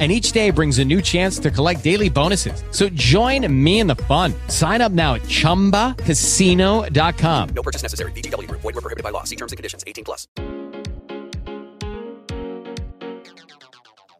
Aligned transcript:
and 0.00 0.10
each 0.10 0.32
day 0.32 0.50
brings 0.50 0.80
a 0.80 0.84
new 0.84 1.00
chance 1.00 1.38
to 1.38 1.52
collect 1.52 1.84
daily 1.84 2.10
bonuses. 2.10 2.64
So 2.72 2.88
join 2.88 3.46
me 3.64 3.78
in 3.78 3.86
the 3.86 3.94
fun. 3.94 4.34
Sign 4.48 4.80
up 4.80 4.90
now 4.90 5.14
at 5.14 5.22
ChumbaCasino.com. 5.22 7.48
No 7.54 7.62
purchase 7.62 7.82
necessary. 7.82 8.10
VGW. 8.12 8.50
Void 8.50 8.64
were 8.64 8.72
prohibited 8.72 9.04
by 9.04 9.10
law. 9.10 9.22
See 9.22 9.36
terms 9.36 9.52
and 9.52 9.56
conditions. 9.56 9.84
18 9.86 10.04
plus. 10.04 10.26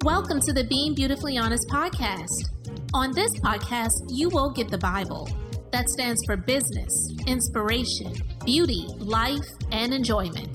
Welcome 0.04 0.40
to 0.42 0.52
the 0.52 0.64
Being 0.68 0.94
Beautifully 0.94 1.38
Honest 1.38 1.66
podcast. 1.68 2.50
On 2.92 3.10
this 3.14 3.30
podcast, 3.40 3.94
you 4.10 4.28
will 4.28 4.50
get 4.50 4.70
the 4.70 4.76
Bible. 4.76 5.26
That 5.72 5.88
stands 5.88 6.20
for 6.26 6.36
business, 6.36 6.92
inspiration, 7.26 8.12
beauty, 8.44 8.86
life, 8.98 9.46
and 9.72 9.94
enjoyment. 9.94 10.54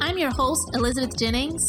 I'm 0.00 0.18
your 0.18 0.32
host, 0.32 0.68
Elizabeth 0.74 1.16
Jennings. 1.16 1.62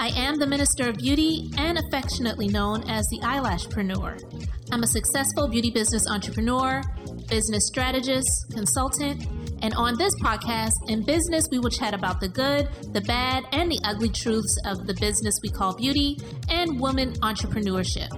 I 0.00 0.08
am 0.16 0.36
the 0.36 0.46
Minister 0.46 0.88
of 0.88 0.96
Beauty 0.96 1.50
and 1.58 1.76
affectionately 1.76 2.48
known 2.48 2.88
as 2.88 3.06
the 3.08 3.18
Eyelashpreneur. 3.18 4.48
I'm 4.72 4.82
a 4.82 4.86
successful 4.86 5.46
beauty 5.46 5.70
business 5.70 6.08
entrepreneur, 6.08 6.80
business 7.28 7.66
strategist, 7.66 8.30
consultant, 8.50 9.26
and 9.60 9.74
on 9.74 9.98
this 9.98 10.14
podcast, 10.22 10.72
in 10.88 11.04
business, 11.04 11.48
we 11.50 11.58
will 11.58 11.68
chat 11.68 11.92
about 11.92 12.18
the 12.18 12.30
good, 12.30 12.70
the 12.94 13.02
bad, 13.02 13.44
and 13.52 13.70
the 13.70 13.78
ugly 13.84 14.08
truths 14.08 14.56
of 14.64 14.86
the 14.86 14.94
business 14.94 15.38
we 15.42 15.50
call 15.50 15.76
beauty 15.76 16.16
and 16.48 16.80
woman 16.80 17.12
entrepreneurship. 17.16 18.08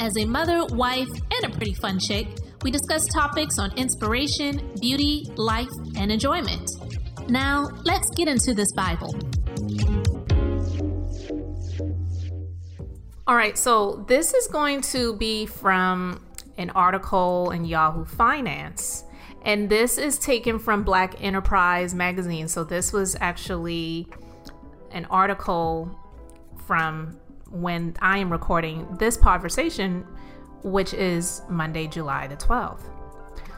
As 0.00 0.16
a 0.16 0.24
mother, 0.24 0.66
wife, 0.74 1.06
and 1.06 1.54
a 1.54 1.56
pretty 1.56 1.74
fun 1.74 2.00
chick, 2.00 2.26
we 2.62 2.72
discuss 2.72 3.06
topics 3.06 3.60
on 3.60 3.70
inspiration, 3.78 4.72
beauty, 4.80 5.24
life, 5.36 5.70
and 5.96 6.10
enjoyment. 6.10 6.68
Now, 7.28 7.68
let's 7.84 8.10
get 8.16 8.26
into 8.26 8.54
this 8.54 8.72
Bible. 8.72 9.14
All 13.28 13.36
right, 13.36 13.58
so 13.58 14.02
this 14.08 14.32
is 14.32 14.46
going 14.46 14.80
to 14.80 15.14
be 15.14 15.44
from 15.44 16.24
an 16.56 16.70
article 16.70 17.50
in 17.50 17.66
Yahoo 17.66 18.06
Finance. 18.06 19.04
And 19.42 19.68
this 19.68 19.98
is 19.98 20.18
taken 20.18 20.58
from 20.58 20.82
Black 20.82 21.22
Enterprise 21.22 21.94
magazine. 21.94 22.48
So 22.48 22.64
this 22.64 22.90
was 22.90 23.18
actually 23.20 24.08
an 24.92 25.04
article 25.10 25.94
from 26.66 27.20
when 27.50 27.96
I 28.00 28.16
am 28.16 28.32
recording 28.32 28.86
this 28.98 29.18
conversation, 29.18 30.06
which 30.62 30.94
is 30.94 31.42
Monday, 31.50 31.86
July 31.86 32.28
the 32.28 32.36
12th. 32.36 32.88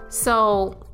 So 0.09 0.85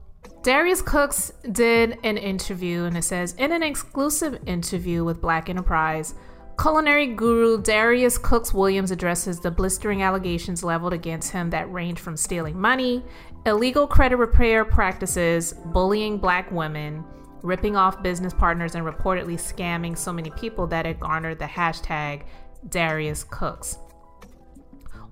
Darius 0.42 0.82
Cooks 0.82 1.32
did 1.50 1.96
an 2.04 2.18
interview, 2.18 2.84
and 2.84 2.94
it 2.98 3.04
says 3.04 3.32
in 3.38 3.52
an 3.52 3.62
exclusive 3.62 4.38
interview 4.44 5.02
with 5.02 5.22
Black 5.22 5.48
Enterprise, 5.48 6.14
Culinary 6.58 7.08
guru 7.08 7.60
Darius 7.60 8.16
Cooks 8.16 8.54
Williams 8.54 8.90
addresses 8.90 9.40
the 9.40 9.50
blistering 9.50 10.02
allegations 10.02 10.64
leveled 10.64 10.94
against 10.94 11.30
him 11.30 11.50
that 11.50 11.70
range 11.70 12.00
from 12.00 12.16
stealing 12.16 12.58
money, 12.58 13.04
illegal 13.44 13.86
credit 13.86 14.16
repair 14.16 14.64
practices, 14.64 15.52
bullying 15.66 16.16
black 16.16 16.50
women, 16.50 17.04
ripping 17.42 17.76
off 17.76 18.02
business 18.02 18.32
partners, 18.32 18.74
and 18.74 18.86
reportedly 18.86 19.34
scamming 19.34 19.96
so 19.96 20.12
many 20.12 20.30
people 20.30 20.66
that 20.66 20.86
it 20.86 20.98
garnered 20.98 21.38
the 21.38 21.44
hashtag 21.44 22.22
Darius 22.70 23.24
Cooks. 23.24 23.78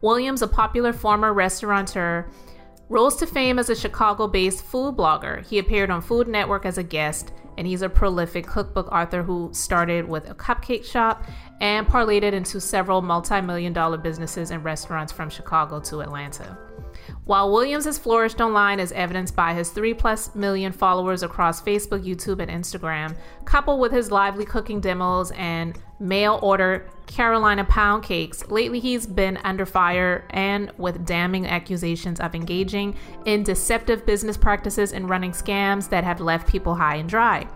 Williams, 0.01 0.41
a 0.41 0.49
popular 0.49 0.95
former 0.95 1.35
restaurateur, 1.35 2.27
rose 2.89 3.17
to 3.17 3.27
fame 3.27 3.59
as 3.59 3.71
a 3.71 3.77
Chicago 3.77 4.27
based 4.27 4.63
food 4.65 4.97
blogger. 4.97 5.45
He 5.47 5.59
appeared 5.59 5.91
on 5.91 6.03
Food 6.03 6.29
Network 6.29 6.67
as 6.67 6.79
a 6.79 6.83
guest 6.83 7.33
and 7.57 7.67
he's 7.67 7.83
a 7.83 7.89
prolific 7.89 8.47
cookbook 8.47 8.89
author 8.93 9.23
who 9.23 9.49
started 9.53 10.09
with 10.09 10.29
a 10.29 10.35
cupcake 10.35 10.85
shop 10.85 11.25
and 11.61 11.87
parlayed 11.87 12.23
it 12.23 12.35
into 12.35 12.61
several 12.61 13.01
multi-million 13.01 13.73
dollar 13.73 13.97
businesses 13.97 14.51
and 14.51 14.65
restaurants 14.65 15.13
from 15.13 15.31
Chicago 15.31 15.81
to 15.81 16.01
Atlanta. 16.01 16.59
While 17.25 17.53
Williams 17.53 17.87
has 17.87 17.99
flourished 17.99 18.41
online 18.41 18.81
as 18.81 18.93
evidenced 18.93 19.35
by 19.35 19.55
his 19.55 19.71
3 19.71 19.95
plus 19.95 20.35
million 20.35 20.73
followers 20.73 21.23
across 21.23 21.63
Facebook, 21.63 22.05
YouTube, 22.05 22.41
and 22.41 22.51
Instagram, 22.51 23.17
coupled 23.45 23.81
with 23.81 23.93
his 23.93 24.11
lively 24.11 24.45
cooking 24.45 24.81
demos 24.81 25.31
and 25.33 25.79
mail 25.99 26.39
order 26.43 26.91
Carolina 27.07 27.65
pound 27.65 28.03
cakes, 28.03 28.47
lately 28.49 28.81
he's 28.81 29.07
been 29.07 29.39
under 29.39 29.65
fire 29.67 30.27
and 30.31 30.71
with 30.79 31.07
damning 31.07 31.47
accusations 31.47 32.21
of 32.21 32.35
engaging 32.35 32.97
in 33.25 33.43
deceptive 33.43 34.05
business 34.05 34.37
practices 34.37 34.93
and 34.93 35.09
running 35.09 35.33
scams 35.33 35.89
that 35.89 36.05
have 36.05 36.21
left 36.21 36.49
people 36.49 36.75
high 36.75 36.97
and 36.97 37.09
dry. 37.09 37.47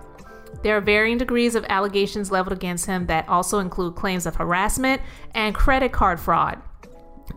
There 0.62 0.76
are 0.76 0.80
varying 0.80 1.18
degrees 1.18 1.54
of 1.54 1.64
allegations 1.68 2.30
leveled 2.30 2.56
against 2.56 2.86
him 2.86 3.06
that 3.06 3.28
also 3.28 3.58
include 3.58 3.94
claims 3.94 4.26
of 4.26 4.36
harassment 4.36 5.00
and 5.34 5.54
credit 5.54 5.92
card 5.92 6.18
fraud. 6.18 6.60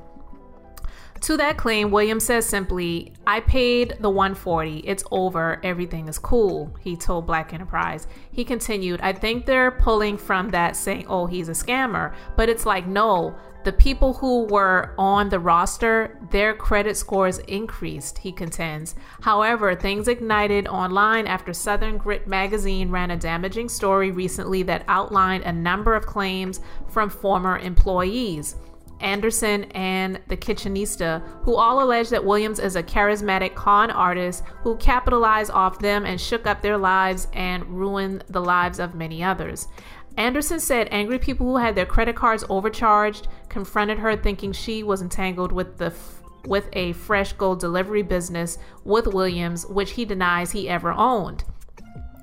To 1.23 1.37
that 1.39 1.57
claim, 1.57 1.91
Williams 1.91 2.25
says 2.25 2.45
simply, 2.45 3.15
I 3.27 3.41
paid 3.41 3.97
the 4.01 4.11
140. 4.11 4.81
It's 4.81 5.03
over. 5.11 5.59
Everything 5.65 6.07
is 6.07 6.19
cool, 6.19 6.77
he 6.81 6.97
told 6.97 7.27
Black 7.27 7.55
Enterprise. 7.55 8.07
He 8.31 8.45
continued, 8.45 9.01
I 9.01 9.15
think 9.15 9.47
they're 9.47 9.71
pulling 9.71 10.19
from 10.19 10.51
that 10.51 10.77
saying, 10.77 11.07
oh, 11.09 11.25
he's 11.27 11.49
a 11.49 11.53
scammer. 11.53 12.15
But 12.37 12.51
it's 12.51 12.67
like, 12.67 12.87
no, 12.87 13.35
the 13.65 13.73
people 13.73 14.15
who 14.15 14.45
were 14.45 14.95
on 14.99 15.29
the 15.29 15.39
roster, 15.39 16.19
their 16.31 16.55
credit 16.55 16.97
scores 16.97 17.39
increased, 17.39 18.19
he 18.19 18.33
contends. 18.33 18.95
However, 19.23 19.75
things 19.75 20.09
ignited 20.09 20.69
online 20.69 21.27
after 21.27 21.53
Southern 21.53 21.97
Grit 21.97 22.27
magazine 22.27 22.91
ran 22.91 23.11
a 23.11 23.17
damaging 23.17 23.69
story 23.69 24.11
recently 24.11 24.63
that 24.65 24.85
outlined 24.89 25.45
a 25.45 25.53
number 25.53 25.95
of 25.95 26.07
claims 26.07 26.61
from 26.89 27.11
former 27.11 27.59
employees. 27.59 28.57
Anderson 29.01 29.65
and 29.73 30.21
the 30.29 30.37
Kitchenista, 30.37 31.23
who 31.43 31.57
all 31.57 31.83
allege 31.83 32.09
that 32.11 32.25
Williams 32.25 32.59
is 32.59 32.77
a 32.77 32.83
charismatic 32.83 33.55
con 33.55 33.91
artist 33.91 34.45
who 34.63 34.77
capitalized 34.77 35.51
off 35.51 35.79
them 35.79 36.07
and 36.07 36.21
shook 36.21 36.47
up 36.47 36.63
their 36.63 36.79
lives 36.79 37.29
and 37.33 37.65
ruined 37.67 38.25
the 38.29 38.41
lives 38.41 38.79
of 38.79 38.95
many 38.95 39.23
others. 39.23 39.69
Anderson 40.17 40.61
said 40.61 40.89
angry 40.91 41.19
people 41.19 41.47
who 41.47 41.57
had 41.57 41.75
their 41.75 41.87
credit 41.87 42.15
cards 42.15 42.45
overcharged 42.49 43.27
confronted 43.55 44.01
her 44.01 44.17
thinking 44.17 44.51
she 44.51 44.83
was 44.83 45.01
entangled 45.01 45.53
with 45.53 45.79
the 45.79 45.87
f- 45.87 46.21
with 46.45 46.69
a 46.73 46.93
fresh 46.95 47.33
gold 47.35 47.61
delivery 47.61 48.03
business 48.03 48.59
with 48.83 49.07
Williams, 49.07 49.65
which 49.67 49.93
he 49.93 50.05
denies 50.05 50.51
he 50.51 50.69
ever 50.69 50.91
owned. 50.91 51.45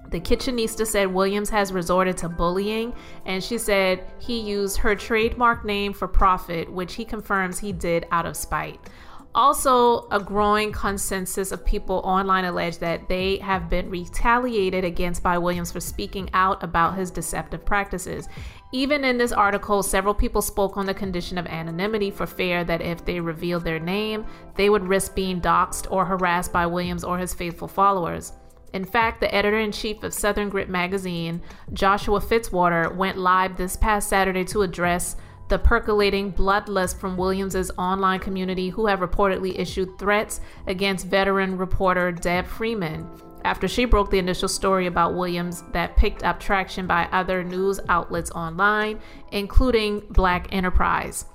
The 0.09 0.19
kitchenista 0.19 0.85
said 0.85 1.07
Williams 1.07 1.49
has 1.49 1.71
resorted 1.71 2.17
to 2.17 2.27
bullying, 2.27 2.93
and 3.25 3.41
she 3.41 3.57
said 3.57 4.03
he 4.19 4.41
used 4.41 4.75
her 4.79 4.93
trademark 4.93 5.63
name 5.63 5.93
for 5.93 6.05
profit, 6.05 6.69
which 6.69 6.95
he 6.95 7.05
confirms 7.05 7.59
he 7.59 7.71
did 7.71 8.05
out 8.11 8.25
of 8.25 8.35
spite. 8.35 8.81
Also, 9.33 10.09
a 10.09 10.19
growing 10.19 10.73
consensus 10.73 11.53
of 11.53 11.65
people 11.65 12.01
online 12.03 12.43
allege 12.43 12.79
that 12.79 13.07
they 13.07 13.37
have 13.37 13.69
been 13.69 13.89
retaliated 13.89 14.83
against 14.83 15.23
by 15.23 15.37
Williams 15.37 15.71
for 15.71 15.79
speaking 15.79 16.29
out 16.33 16.61
about 16.61 16.97
his 16.97 17.09
deceptive 17.09 17.63
practices. 17.63 18.27
Even 18.73 19.05
in 19.05 19.17
this 19.17 19.31
article, 19.31 19.83
several 19.83 20.13
people 20.13 20.41
spoke 20.41 20.75
on 20.75 20.85
the 20.85 20.93
condition 20.93 21.37
of 21.37 21.47
anonymity 21.47 22.11
for 22.11 22.25
fear 22.25 22.65
that 22.65 22.81
if 22.81 23.05
they 23.05 23.21
revealed 23.21 23.63
their 23.63 23.79
name, 23.79 24.25
they 24.55 24.69
would 24.69 24.87
risk 24.87 25.15
being 25.15 25.39
doxxed 25.39 25.89
or 25.89 26.03
harassed 26.03 26.51
by 26.51 26.65
Williams 26.65 27.05
or 27.05 27.17
his 27.17 27.33
faithful 27.33 27.69
followers. 27.69 28.33
In 28.73 28.85
fact, 28.85 29.19
the 29.19 29.33
editor 29.33 29.59
in 29.59 29.71
chief 29.71 30.03
of 30.03 30.13
Southern 30.13 30.49
Grit 30.49 30.69
magazine, 30.69 31.41
Joshua 31.71 32.19
Fitzwater, 32.19 32.93
went 32.95 33.17
live 33.17 33.55
this 33.55 33.75
past 33.77 34.09
Saturday 34.09 34.45
to 34.45 34.61
address 34.61 35.15
the 35.51 35.59
percolating 35.59 36.31
bloodlust 36.31 36.98
from 36.98 37.18
Williams's 37.18 37.71
online 37.77 38.21
community 38.21 38.69
who 38.69 38.86
have 38.86 39.01
reportedly 39.01 39.59
issued 39.59 40.00
threats 40.00 40.39
against 40.65 41.07
veteran 41.07 41.57
reporter 41.57 42.09
Deb 42.09 42.48
Freeman 42.48 43.06
after 43.44 43.68
she 43.68 43.83
broke 43.83 44.09
the 44.09 44.18
initial 44.18 44.48
story 44.48 44.86
about 44.86 45.13
Williams 45.13 45.63
that 45.74 45.98
picked 45.98 46.24
up 46.24 46.39
traction 46.39 46.88
by 46.88 47.03
other 47.12 47.44
news 47.44 47.81
outlets 47.89 48.31
online, 48.31 49.01
including 49.33 50.01
Black 50.09 50.48
Enterprise. 50.53 51.25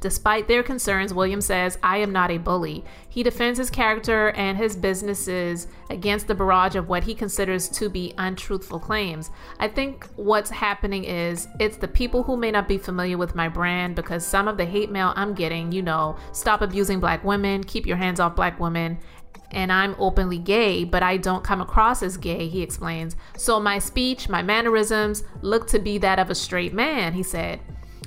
Despite 0.00 0.48
their 0.48 0.62
concerns, 0.62 1.12
Williams 1.12 1.44
says, 1.44 1.78
I 1.82 1.98
am 1.98 2.10
not 2.10 2.30
a 2.30 2.38
bully. 2.38 2.84
He 3.08 3.22
defends 3.22 3.58
his 3.58 3.68
character 3.68 4.30
and 4.30 4.56
his 4.56 4.74
businesses 4.74 5.68
against 5.90 6.26
the 6.26 6.34
barrage 6.34 6.74
of 6.74 6.88
what 6.88 7.04
he 7.04 7.14
considers 7.14 7.68
to 7.70 7.90
be 7.90 8.14
untruthful 8.16 8.80
claims. 8.80 9.30
I 9.58 9.68
think 9.68 10.08
what's 10.16 10.50
happening 10.50 11.04
is 11.04 11.48
it's 11.58 11.76
the 11.76 11.88
people 11.88 12.22
who 12.22 12.38
may 12.38 12.50
not 12.50 12.66
be 12.66 12.78
familiar 12.78 13.18
with 13.18 13.34
my 13.34 13.48
brand 13.48 13.94
because 13.94 14.24
some 14.24 14.48
of 14.48 14.56
the 14.56 14.64
hate 14.64 14.90
mail 14.90 15.12
I'm 15.16 15.34
getting, 15.34 15.70
you 15.70 15.82
know, 15.82 16.16
stop 16.32 16.62
abusing 16.62 16.98
black 16.98 17.22
women, 17.22 17.62
keep 17.62 17.86
your 17.86 17.98
hands 17.98 18.20
off 18.20 18.34
black 18.34 18.58
women, 18.58 18.98
and 19.50 19.72
I'm 19.72 19.96
openly 19.98 20.38
gay, 20.38 20.84
but 20.84 21.02
I 21.02 21.16
don't 21.16 21.44
come 21.44 21.60
across 21.60 22.02
as 22.02 22.16
gay, 22.16 22.48
he 22.48 22.62
explains. 22.62 23.16
So 23.36 23.60
my 23.60 23.78
speech, 23.78 24.28
my 24.28 24.42
mannerisms 24.42 25.24
look 25.42 25.66
to 25.68 25.78
be 25.78 25.98
that 25.98 26.18
of 26.18 26.30
a 26.30 26.34
straight 26.34 26.72
man, 26.72 27.12
he 27.12 27.22
said. 27.22 27.60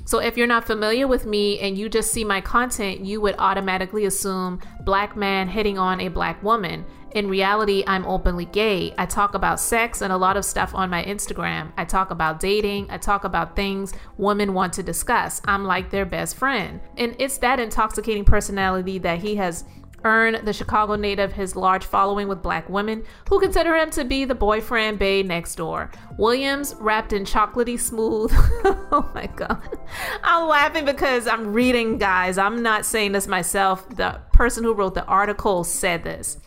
So 0.06 0.18
if 0.18 0.36
you're 0.36 0.46
not 0.46 0.66
familiar 0.66 1.08
with 1.08 1.24
me 1.24 1.58
and 1.60 1.78
you 1.78 1.88
just 1.88 2.12
see 2.12 2.24
my 2.24 2.40
content, 2.40 3.04
you 3.04 3.20
would 3.22 3.36
automatically 3.38 4.04
assume 4.04 4.60
black 4.84 5.16
man 5.16 5.48
hitting 5.48 5.78
on 5.78 6.00
a 6.00 6.08
black 6.08 6.42
woman. 6.42 6.84
In 7.12 7.28
reality, 7.28 7.84
I'm 7.86 8.04
openly 8.06 8.44
gay. 8.44 8.92
I 8.98 9.06
talk 9.06 9.34
about 9.34 9.60
sex 9.60 10.02
and 10.02 10.12
a 10.12 10.16
lot 10.16 10.36
of 10.36 10.44
stuff 10.44 10.74
on 10.74 10.90
my 10.90 11.02
Instagram. 11.04 11.72
I 11.76 11.84
talk 11.84 12.10
about 12.10 12.40
dating. 12.40 12.90
I 12.90 12.98
talk 12.98 13.24
about 13.24 13.56
things 13.56 13.94
women 14.18 14.52
want 14.52 14.72
to 14.74 14.82
discuss. 14.82 15.40
I'm 15.46 15.64
like 15.64 15.90
their 15.90 16.04
best 16.04 16.36
friend. 16.36 16.80
And 16.98 17.14
it's 17.18 17.38
that 17.38 17.60
intoxicating 17.60 18.24
personality 18.24 18.98
that 18.98 19.20
he 19.20 19.36
has 19.36 19.64
earn 20.04 20.44
the 20.44 20.52
Chicago 20.52 20.94
native 20.96 21.32
his 21.32 21.56
large 21.56 21.84
following 21.84 22.28
with 22.28 22.42
black 22.42 22.68
women 22.68 23.02
who 23.28 23.40
consider 23.40 23.74
him 23.76 23.90
to 23.90 24.04
be 24.04 24.24
the 24.24 24.34
boyfriend 24.34 24.98
bae 24.98 25.22
next 25.22 25.56
door. 25.56 25.90
Williams, 26.18 26.74
wrapped 26.78 27.12
in 27.12 27.24
chocolatey 27.24 27.78
smooth. 27.78 28.30
oh 28.92 29.10
my 29.14 29.26
God. 29.34 29.78
I'm 30.22 30.48
laughing 30.48 30.84
because 30.84 31.26
I'm 31.26 31.52
reading, 31.52 31.98
guys. 31.98 32.38
I'm 32.38 32.62
not 32.62 32.84
saying 32.84 33.12
this 33.12 33.26
myself. 33.26 33.88
The 33.88 34.20
person 34.32 34.64
who 34.64 34.74
wrote 34.74 34.94
the 34.94 35.04
article 35.04 35.64
said 35.64 36.04
this. 36.04 36.38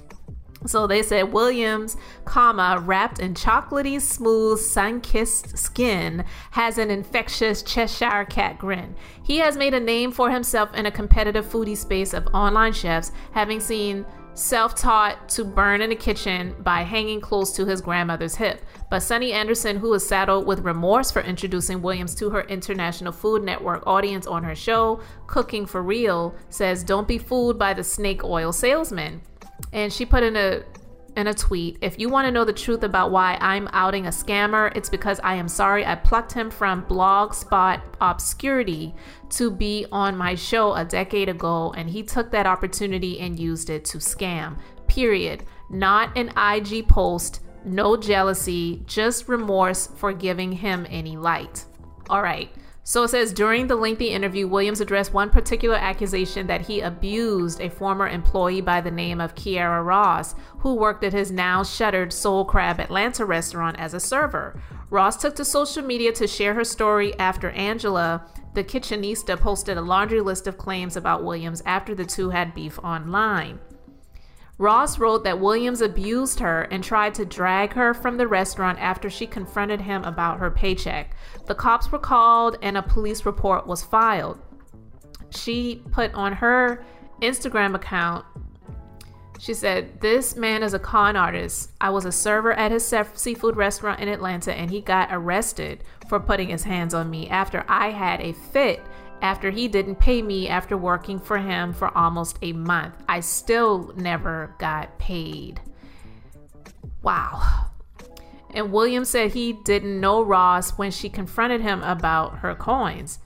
So 0.65 0.87
they 0.87 1.03
said 1.03 1.31
Williams, 1.31 1.97
comma, 2.25 2.81
wrapped 2.83 3.19
in 3.19 3.35
chocolatey 3.35 4.01
smooth 4.01 4.59
sun-kissed 4.59 5.57
skin, 5.57 6.25
has 6.51 6.77
an 6.77 6.89
infectious 6.89 7.61
Cheshire 7.61 8.25
cat 8.25 8.57
grin. 8.57 8.95
He 9.21 9.37
has 9.37 9.55
made 9.55 9.73
a 9.73 9.79
name 9.79 10.11
for 10.11 10.31
himself 10.31 10.73
in 10.73 10.85
a 10.85 10.91
competitive 10.91 11.45
foodie 11.45 11.77
space 11.77 12.13
of 12.13 12.27
online 12.33 12.73
chefs, 12.73 13.11
having 13.31 13.59
seen 13.59 14.05
self-taught 14.33 15.27
to 15.27 15.43
burn 15.43 15.81
in 15.81 15.89
the 15.89 15.95
kitchen 15.95 16.55
by 16.59 16.83
hanging 16.83 17.19
close 17.19 17.53
to 17.53 17.65
his 17.65 17.81
grandmother's 17.81 18.35
hip. 18.35 18.61
But 18.89 18.99
Sunny 18.99 19.33
Anderson, 19.33 19.77
who 19.77 19.93
is 19.95 20.07
saddled 20.07 20.45
with 20.45 20.59
remorse 20.59 21.09
for 21.09 21.21
introducing 21.21 21.81
Williams 21.81 22.13
to 22.15 22.29
her 22.29 22.41
International 22.41 23.11
Food 23.11 23.43
Network 23.43 23.85
audience 23.87 24.27
on 24.27 24.43
her 24.43 24.55
show, 24.55 25.01
Cooking 25.25 25.65
for 25.65 25.81
Real, 25.81 26.35
says, 26.49 26.83
Don't 26.83 27.07
be 27.07 27.17
fooled 27.17 27.57
by 27.57 27.73
the 27.73 27.83
snake 27.83 28.23
oil 28.23 28.51
salesman 28.51 29.21
and 29.73 29.91
she 29.91 30.05
put 30.05 30.23
in 30.23 30.35
a 30.35 30.63
in 31.17 31.25
a 31.25 31.33
tweet, 31.33 31.79
if 31.81 31.97
you 31.97 32.09
want 32.09 32.27
to 32.27 32.31
know 32.31 32.45
the 32.45 32.53
truth 32.53 32.83
about 32.83 33.09
why 33.09 33.39
I'm 33.41 33.67
outing 33.73 34.05
a 34.05 34.11
scammer, 34.11 34.71
it's 34.77 34.87
because 34.87 35.19
I 35.23 35.33
am 35.33 35.47
sorry 35.47 35.83
I 35.83 35.95
plucked 35.95 36.31
him 36.31 36.51
from 36.51 36.85
Blogspot 36.85 37.81
obscurity 37.99 38.93
to 39.31 39.49
be 39.49 39.87
on 39.91 40.15
my 40.15 40.35
show 40.35 40.75
a 40.75 40.85
decade 40.85 41.27
ago 41.27 41.73
and 41.75 41.89
he 41.89 42.03
took 42.03 42.29
that 42.31 42.45
opportunity 42.45 43.19
and 43.19 43.39
used 43.39 43.71
it 43.71 43.83
to 43.85 43.97
scam. 43.97 44.59
Period. 44.85 45.43
Not 45.71 46.15
an 46.15 46.31
IG 46.37 46.87
post, 46.87 47.41
no 47.65 47.97
jealousy, 47.97 48.83
just 48.85 49.27
remorse 49.27 49.87
for 49.87 50.13
giving 50.13 50.51
him 50.51 50.85
any 50.87 51.17
light. 51.17 51.65
All 52.11 52.21
right. 52.21 52.51
So 52.87 53.03
it 53.03 53.09
says 53.09 53.33
during 53.33 53.67
the 53.67 53.75
lengthy 53.75 54.11
interview, 54.11 54.47
Williams 54.47 54.79
addressed 54.79 55.13
one 55.13 55.29
particular 55.29 55.75
accusation 55.75 56.47
that 56.47 56.61
he 56.61 56.79
abused 56.79 57.59
a 57.59 57.69
former 57.69 58.07
employee 58.07 58.61
by 58.61 58.79
the 58.79 58.89
name 58.89 59.19
of 59.19 59.35
Kiara 59.35 59.85
Ross, 59.85 60.35
who 60.59 60.73
worked 60.73 61.03
at 61.03 61.11
his 61.11 61.29
now 61.29 61.65
shuttered 61.65 62.13
Soul 62.13 62.45
Crab 62.45 62.79
Atlanta 62.79 63.25
restaurant 63.25 63.77
as 63.77 63.93
a 63.93 63.99
server. 63.99 64.61
Ross 64.89 65.17
took 65.17 65.35
to 65.35 65.43
social 65.43 65.83
media 65.83 66.13
to 66.13 66.27
share 66.27 66.53
her 66.53 66.63
story 66.63 67.13
after 67.19 67.49
Angela, 67.49 68.25
the 68.53 68.63
kitchenista, 68.63 69.37
posted 69.37 69.77
a 69.77 69.81
laundry 69.81 70.21
list 70.21 70.47
of 70.47 70.57
claims 70.57 70.95
about 70.95 71.25
Williams 71.25 71.61
after 71.65 71.93
the 71.93 72.05
two 72.05 72.29
had 72.29 72.55
beef 72.55 72.79
online. 72.79 73.59
Ross 74.59 74.97
wrote 74.97 75.23
that 75.23 75.39
Williams 75.39 75.81
abused 75.81 76.39
her 76.39 76.63
and 76.63 76.83
tried 76.83 77.13
to 77.15 77.25
drag 77.25 77.73
her 77.73 77.93
from 77.93 78.17
the 78.17 78.27
restaurant 78.27 78.79
after 78.79 79.09
she 79.09 79.27
confronted 79.27 79.81
him 79.81 80.03
about 80.03 80.39
her 80.39 80.49
paycheck. 80.49 81.15
The 81.45 81.53
cops 81.53 81.91
were 81.91 81.99
called 81.99 82.57
and 82.63 82.75
a 82.75 82.81
police 82.81 83.25
report 83.25 83.67
was 83.67 83.83
filed. 83.83 84.39
She 85.29 85.83
put 85.91 86.13
on 86.15 86.33
her 86.33 86.83
Instagram 87.21 87.75
account, 87.75 88.25
she 89.39 89.53
said, 89.53 90.01
This 90.01 90.35
man 90.35 90.63
is 90.63 90.73
a 90.73 90.79
con 90.79 91.15
artist. 91.15 91.71
I 91.79 91.89
was 91.91 92.05
a 92.05 92.11
server 92.11 92.53
at 92.53 92.71
his 92.71 92.93
seafood 93.13 93.55
restaurant 93.55 93.99
in 93.99 94.07
Atlanta 94.07 94.53
and 94.53 94.71
he 94.71 94.81
got 94.81 95.09
arrested 95.11 95.83
for 96.09 96.19
putting 96.19 96.49
his 96.49 96.63
hands 96.63 96.93
on 96.93 97.09
me 97.09 97.29
after 97.29 97.63
I 97.67 97.91
had 97.91 98.21
a 98.21 98.33
fit 98.33 98.81
after 99.21 99.49
he 99.49 99.67
didn't 99.67 99.95
pay 99.95 100.21
me 100.21 100.47
after 100.47 100.77
working 100.77 101.19
for 101.19 101.37
him 101.37 101.73
for 101.73 101.95
almost 101.97 102.37
a 102.41 102.53
month. 102.53 102.95
I 103.07 103.19
still 103.19 103.93
never 103.95 104.55
got 104.59 104.97
paid. 104.99 105.59
Wow. 107.01 107.71
And 108.53 108.71
William 108.71 109.05
said 109.05 109.33
he 109.33 109.53
didn't 109.53 109.99
know 109.99 110.23
Ross 110.23 110.71
when 110.71 110.91
she 110.91 111.09
confronted 111.09 111.61
him 111.61 111.83
about 111.83 112.39
her 112.39 112.55
coins. 112.55 113.19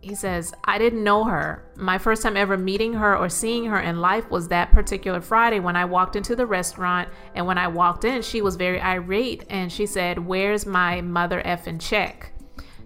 He 0.00 0.14
says, 0.14 0.54
I 0.64 0.78
didn't 0.78 1.04
know 1.04 1.24
her. 1.24 1.70
My 1.76 1.98
first 1.98 2.22
time 2.22 2.36
ever 2.36 2.56
meeting 2.56 2.94
her 2.94 3.14
or 3.14 3.28
seeing 3.28 3.66
her 3.66 3.78
in 3.78 4.00
life 4.00 4.30
was 4.30 4.48
that 4.48 4.72
particular 4.72 5.20
Friday 5.20 5.60
when 5.60 5.76
I 5.76 5.84
walked 5.84 6.16
into 6.16 6.34
the 6.34 6.46
restaurant. 6.46 7.10
And 7.34 7.46
when 7.46 7.58
I 7.58 7.68
walked 7.68 8.04
in, 8.04 8.22
she 8.22 8.40
was 8.40 8.56
very 8.56 8.80
irate 8.80 9.44
and 9.50 9.70
she 9.70 9.84
said, 9.84 10.18
Where's 10.18 10.64
my 10.64 11.02
mother 11.02 11.42
effing 11.44 11.80
check? 11.80 12.32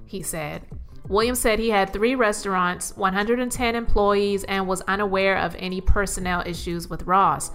He 0.04 0.22
said, 0.22 0.62
Williams 1.08 1.38
said 1.38 1.58
he 1.58 1.68
had 1.68 1.92
three 1.92 2.14
restaurants, 2.14 2.96
110 2.96 3.74
employees, 3.74 4.44
and 4.44 4.66
was 4.66 4.80
unaware 4.82 5.36
of 5.36 5.54
any 5.58 5.80
personnel 5.80 6.42
issues 6.46 6.88
with 6.88 7.02
Ross. 7.02 7.50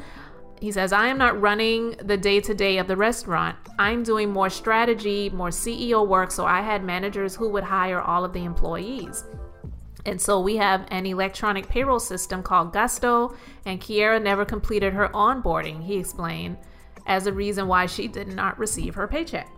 He 0.62 0.72
says, 0.72 0.94
I 0.94 1.08
am 1.08 1.18
not 1.18 1.40
running 1.40 1.96
the 2.04 2.18
day 2.18 2.42
to 2.42 2.54
day 2.54 2.78
of 2.78 2.88
the 2.88 2.98
restaurant. 2.98 3.58
I'm 3.80 4.04
doing 4.04 4.30
more 4.30 4.50
strategy, 4.50 5.30
more 5.30 5.50
CEO 5.50 6.06
work, 6.08 6.32
so 6.32 6.46
I 6.46 6.62
had 6.62 6.84
managers 6.84 7.36
who 7.36 7.50
would 7.50 7.64
hire 7.64 8.02
all 8.02 8.24
of 8.24 8.34
the 8.34 8.44
employees. 8.44 9.24
And 10.06 10.22
so 10.22 10.40
we 10.40 10.58
have 10.58 10.86
an 10.92 11.06
electronic 11.06 11.68
payroll 11.68 12.00
system 12.00 12.44
called 12.44 12.74
Gusto, 12.74 13.36
and 13.66 13.82
Kiara 13.82 14.22
never 14.22 14.46
completed 14.46 14.94
her 14.94 15.10
onboarding, 15.10 15.84
he 15.84 15.98
explained, 15.98 16.58
as 17.08 17.26
a 17.26 17.34
reason 17.34 17.68
why 17.68 17.86
she 17.86 18.08
did 18.08 18.28
not 18.28 18.60
receive 18.60 18.96
her 18.96 19.08
paycheck. 19.08 19.50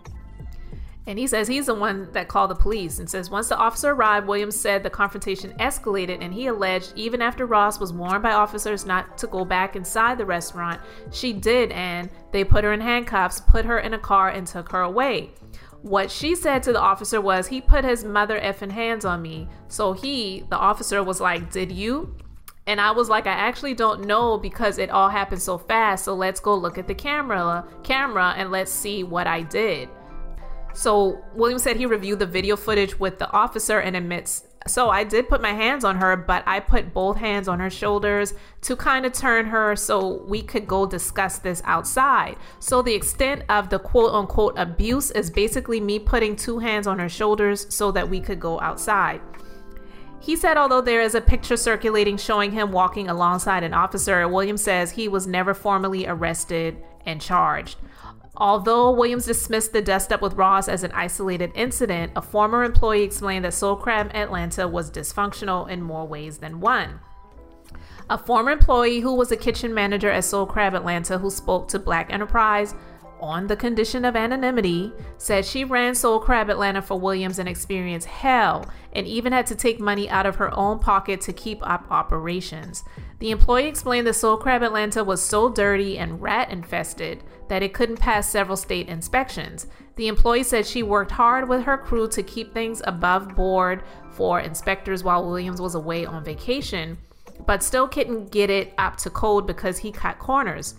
And 1.12 1.20
he 1.20 1.27
says 1.27 1.50
he's 1.50 1.65
the 1.65 1.75
one 1.75 2.08
that 2.13 2.30
called 2.30 2.51
the 2.51 2.56
police 2.56 3.00
and 3.00 3.10
says 3.10 3.30
once 3.30 3.50
the 3.50 3.58
officer 3.58 3.89
arrived, 3.89 4.27
Williams 4.27 4.58
said 4.58 4.82
the 4.82 4.89
confrontation 4.89 5.51
escalated 5.60 6.20
and 6.22 6.34
he 6.34 6.48
alleged 6.48 6.94
even 6.96 7.22
after 7.22 7.46
Ross 7.46 7.82
was 7.82 7.91
warned 7.91 8.24
by 8.24 8.32
officers 8.32 8.86
not 8.86 9.18
to 9.18 9.27
go 9.27 9.44
back 9.44 9.75
inside 9.75 10.18
the 10.18 10.25
restaurant, 10.25 10.80
she 11.12 11.34
did 11.34 11.74
and 11.74 12.10
they 12.32 12.46
put 12.46 12.63
her 12.63 12.72
in 12.72 12.80
handcuffs, 12.80 13.41
put 13.41 13.65
her 13.65 13.80
in 13.80 13.94
a 13.94 14.00
car, 14.00 14.30
and 14.30 14.48
took 14.48 14.72
her 14.72 14.84
away. 14.84 15.32
What 15.82 16.10
she 16.10 16.34
said 16.34 16.63
to 16.63 16.72
the 16.72 16.80
officer 16.80 17.20
was, 17.20 17.46
he 17.48 17.60
put 17.60 17.84
his 17.84 18.06
mother 18.06 18.39
effing 18.39 18.72
hands 18.72 19.03
on 19.03 19.22
me. 19.22 19.50
So 19.68 19.91
he, 19.91 20.46
the 20.50 20.56
officer, 20.56 21.03
was 21.03 21.20
like, 21.20 21.51
Did 21.51 21.74
you? 21.74 22.15
And 22.68 22.80
I 22.80 22.91
was 22.91 23.10
like, 23.10 23.27
I 23.27 23.32
actually 23.32 23.74
don't 23.74 24.06
know 24.06 24.38
because 24.38 24.77
it 24.77 24.89
all 24.89 25.10
happened 25.10 25.41
so 25.41 25.58
fast. 25.58 26.06
So 26.06 26.13
let's 26.13 26.39
go 26.39 26.56
look 26.56 26.77
at 26.77 26.88
the 26.88 26.96
camera 26.96 27.68
camera 27.84 28.34
and 28.38 28.50
let's 28.50 28.72
see 28.72 29.03
what 29.03 29.27
I 29.27 29.41
did. 29.41 29.89
So 30.74 31.24
Williams 31.36 31.63
said 31.63 31.78
he 31.78 31.86
reviewed 31.86 32.20
the 32.20 32.25
video 32.25 32.56
footage 32.56 33.00
with 33.00 33.20
the 33.20 33.32
officer 33.32 33.80
and 33.80 33.96
admits 33.96 34.48
So 34.68 34.90
I 34.90 35.04
did 35.04 35.28
put 35.28 35.42
my 35.42 35.54
hands 35.54 35.84
on 35.84 35.96
her, 35.98 36.16
but 36.16 36.44
I 36.46 36.60
put 36.60 36.94
both 36.94 37.18
hands 37.18 37.48
on 37.48 37.60
her 37.60 37.70
shoulders 37.70 38.34
to 38.62 38.75
kind 38.75 39.06
of 39.06 39.13
turn 39.13 39.48
her 39.48 39.75
so 39.75 40.24
we 40.28 40.44
could 40.44 40.68
go 40.68 40.86
discuss 40.86 41.40
this 41.40 41.62
outside. 41.66 42.38
So 42.60 42.82
the 42.82 42.94
extent 42.94 43.44
of 43.50 43.70
the 43.70 43.80
quote 43.80 44.13
unquote 44.13 44.54
abuse 44.58 45.10
is 45.12 45.32
basically 45.32 45.80
me 45.80 45.98
putting 45.98 46.36
two 46.36 46.60
hands 46.60 46.86
on 46.86 47.00
her 47.00 47.10
shoulders 47.10 47.74
so 47.74 47.92
that 47.92 48.10
we 48.10 48.20
could 48.20 48.40
go 48.40 48.60
outside. 48.60 49.22
He 50.20 50.36
said, 50.36 50.56
although 50.56 50.82
there 50.82 51.01
is 51.01 51.16
a 51.16 51.22
picture 51.22 51.58
circulating 51.58 52.16
showing 52.16 52.51
him 52.51 52.72
walking 52.72 53.10
alongside 53.10 53.63
an 53.63 53.74
officer, 53.74 54.28
Williams 54.28 54.62
says 54.62 54.92
he 54.92 55.08
was 55.08 55.25
never 55.25 55.56
formally 55.56 56.06
arrested 56.06 56.78
and 57.08 57.20
charged. 57.20 57.78
Although 58.42 58.94
Williams 58.94 59.28
dismissed 59.28 59.72
the 59.72 59.84
dust 59.84 60.12
up 60.12 60.24
with 60.24 60.34
Ross 60.34 60.68
as 60.68 60.84
an 60.84 60.92
isolated 60.94 61.52
incident, 61.54 62.12
a 62.16 62.24
former 62.24 62.64
employee 62.64 63.04
explained 63.04 63.46
that 63.46 63.54
Soul 63.54 63.76
Crab 63.76 64.10
Atlanta 64.16 64.68
was 64.68 64.90
dysfunctional 64.90 65.70
in 65.70 65.80
more 65.80 66.08
ways 66.08 66.40
than 66.40 66.60
one. 66.60 67.00
A 68.10 68.18
former 68.18 68.50
employee 68.50 69.00
who 69.00 69.14
was 69.14 69.32
a 69.32 69.38
kitchen 69.38 69.76
manager 69.76 70.10
at 70.10 70.26
Soul 70.26 70.48
Crab 70.48 70.74
Atlanta 70.74 71.20
who 71.20 71.30
spoke 71.30 71.68
to 71.68 71.78
Black 71.78 72.12
Enterprise 72.12 72.74
on 73.20 73.46
the 73.46 73.56
condition 73.56 74.04
of 74.04 74.16
anonymity, 74.16 74.92
said 75.20 75.46
she 75.46 75.64
ran 75.64 75.94
Soul 75.94 76.20
Crab 76.20 76.50
Atlanta 76.50 76.82
for 76.82 77.00
Williams 77.00 77.38
and 77.38 77.48
experienced 77.48 78.08
hell 78.08 78.66
and 78.94 79.06
even 79.06 79.34
had 79.34 79.46
to 79.46 79.56
take 79.56 79.80
money 79.80 80.10
out 80.10 80.26
of 80.26 80.38
her 80.38 80.52
own 80.58 80.80
pocket 80.80 81.22
to 81.22 81.32
keep 81.32 81.60
up 81.62 81.86
operations. 81.92 82.84
The 83.22 83.30
employee 83.30 83.68
explained 83.68 84.08
that 84.08 84.16
Soul 84.16 84.36
Crab 84.36 84.63
Atlanta 84.63 85.04
was 85.04 85.22
so 85.22 85.48
dirty 85.48 86.00
and 86.00 86.20
rat 86.20 86.50
infested 86.50 87.24
that 87.50 87.62
it 87.62 87.72
couldn't 87.72 88.00
pass 88.00 88.28
several 88.28 88.58
state 88.58 88.90
inspections. 88.90 89.68
The 89.96 90.08
employee 90.08 90.42
said 90.42 90.66
she 90.66 90.82
worked 90.82 91.12
hard 91.12 91.48
with 91.48 91.62
her 91.66 91.78
crew 91.78 92.08
to 92.08 92.24
keep 92.24 92.51
things 92.51 92.82
above 92.84 93.36
board 93.36 93.84
for 94.10 94.40
inspectors 94.40 95.04
while 95.04 95.24
Williams 95.24 95.62
was 95.62 95.75
away 95.75 96.04
on 96.04 96.24
vacation, 96.24 96.98
but 97.46 97.62
still 97.62 97.88
couldn't 97.88 98.32
get 98.32 98.50
it 98.50 98.74
up 98.80 98.98
to 98.98 99.12
code 99.12 99.46
because 99.46 99.78
he 99.78 99.92
cut 99.92 100.18
corners. 100.18 100.74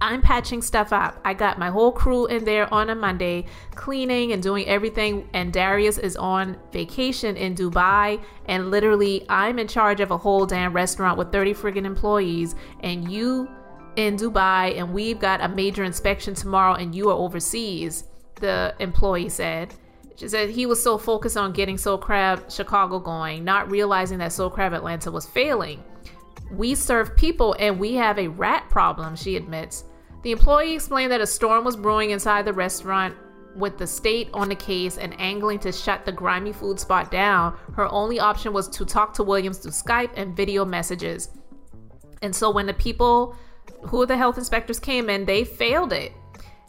I'm 0.00 0.20
patching 0.20 0.62
stuff 0.62 0.92
up. 0.92 1.20
I 1.24 1.34
got 1.34 1.58
my 1.58 1.70
whole 1.70 1.92
crew 1.92 2.26
in 2.26 2.44
there 2.44 2.72
on 2.72 2.90
a 2.90 2.94
Monday, 2.94 3.46
cleaning 3.74 4.32
and 4.32 4.42
doing 4.42 4.66
everything. 4.66 5.28
And 5.32 5.52
Darius 5.52 5.98
is 5.98 6.16
on 6.16 6.56
vacation 6.72 7.36
in 7.36 7.54
Dubai. 7.54 8.22
And 8.46 8.70
literally, 8.70 9.24
I'm 9.28 9.58
in 9.58 9.68
charge 9.68 10.00
of 10.00 10.10
a 10.10 10.16
whole 10.16 10.44
damn 10.44 10.72
restaurant 10.72 11.18
with 11.18 11.32
30 11.32 11.54
friggin' 11.54 11.84
employees. 11.84 12.54
And 12.80 13.10
you 13.10 13.48
in 13.96 14.16
Dubai, 14.16 14.78
and 14.78 14.92
we've 14.92 15.18
got 15.18 15.40
a 15.40 15.48
major 15.48 15.82
inspection 15.82 16.34
tomorrow, 16.34 16.74
and 16.74 16.94
you 16.94 17.08
are 17.08 17.16
overseas, 17.16 18.04
the 18.36 18.74
employee 18.78 19.30
said. 19.30 19.74
She 20.16 20.28
said 20.28 20.50
he 20.50 20.66
was 20.66 20.82
so 20.82 20.96
focused 20.96 21.36
on 21.36 21.52
getting 21.52 21.76
Soul 21.76 21.98
Crab 21.98 22.50
Chicago 22.50 22.98
going, 22.98 23.44
not 23.44 23.70
realizing 23.70 24.18
that 24.18 24.32
Soul 24.32 24.50
Crab 24.50 24.72
Atlanta 24.72 25.10
was 25.10 25.26
failing. 25.26 25.82
We 26.50 26.74
serve 26.74 27.16
people 27.16 27.56
and 27.58 27.78
we 27.78 27.94
have 27.94 28.18
a 28.18 28.28
rat 28.28 28.68
problem, 28.70 29.16
she 29.16 29.36
admits. 29.36 29.84
The 30.22 30.32
employee 30.32 30.74
explained 30.74 31.12
that 31.12 31.20
a 31.20 31.26
storm 31.26 31.64
was 31.64 31.76
brewing 31.76 32.10
inside 32.10 32.44
the 32.44 32.52
restaurant 32.52 33.14
with 33.56 33.78
the 33.78 33.86
state 33.86 34.28
on 34.34 34.48
the 34.48 34.54
case 34.54 34.98
and 34.98 35.18
angling 35.18 35.58
to 35.60 35.72
shut 35.72 36.04
the 36.04 36.12
grimy 36.12 36.52
food 36.52 36.78
spot 36.78 37.10
down. 37.10 37.56
Her 37.74 37.90
only 37.90 38.20
option 38.20 38.52
was 38.52 38.68
to 38.68 38.84
talk 38.84 39.14
to 39.14 39.22
Williams 39.22 39.58
through 39.58 39.72
Skype 39.72 40.10
and 40.16 40.36
video 40.36 40.64
messages. 40.64 41.30
And 42.22 42.34
so 42.34 42.50
when 42.50 42.66
the 42.66 42.74
people 42.74 43.36
who 43.82 44.06
the 44.06 44.16
health 44.16 44.38
inspectors 44.38 44.78
came 44.78 45.08
in, 45.08 45.24
they 45.24 45.44
failed 45.44 45.92
it 45.92 46.12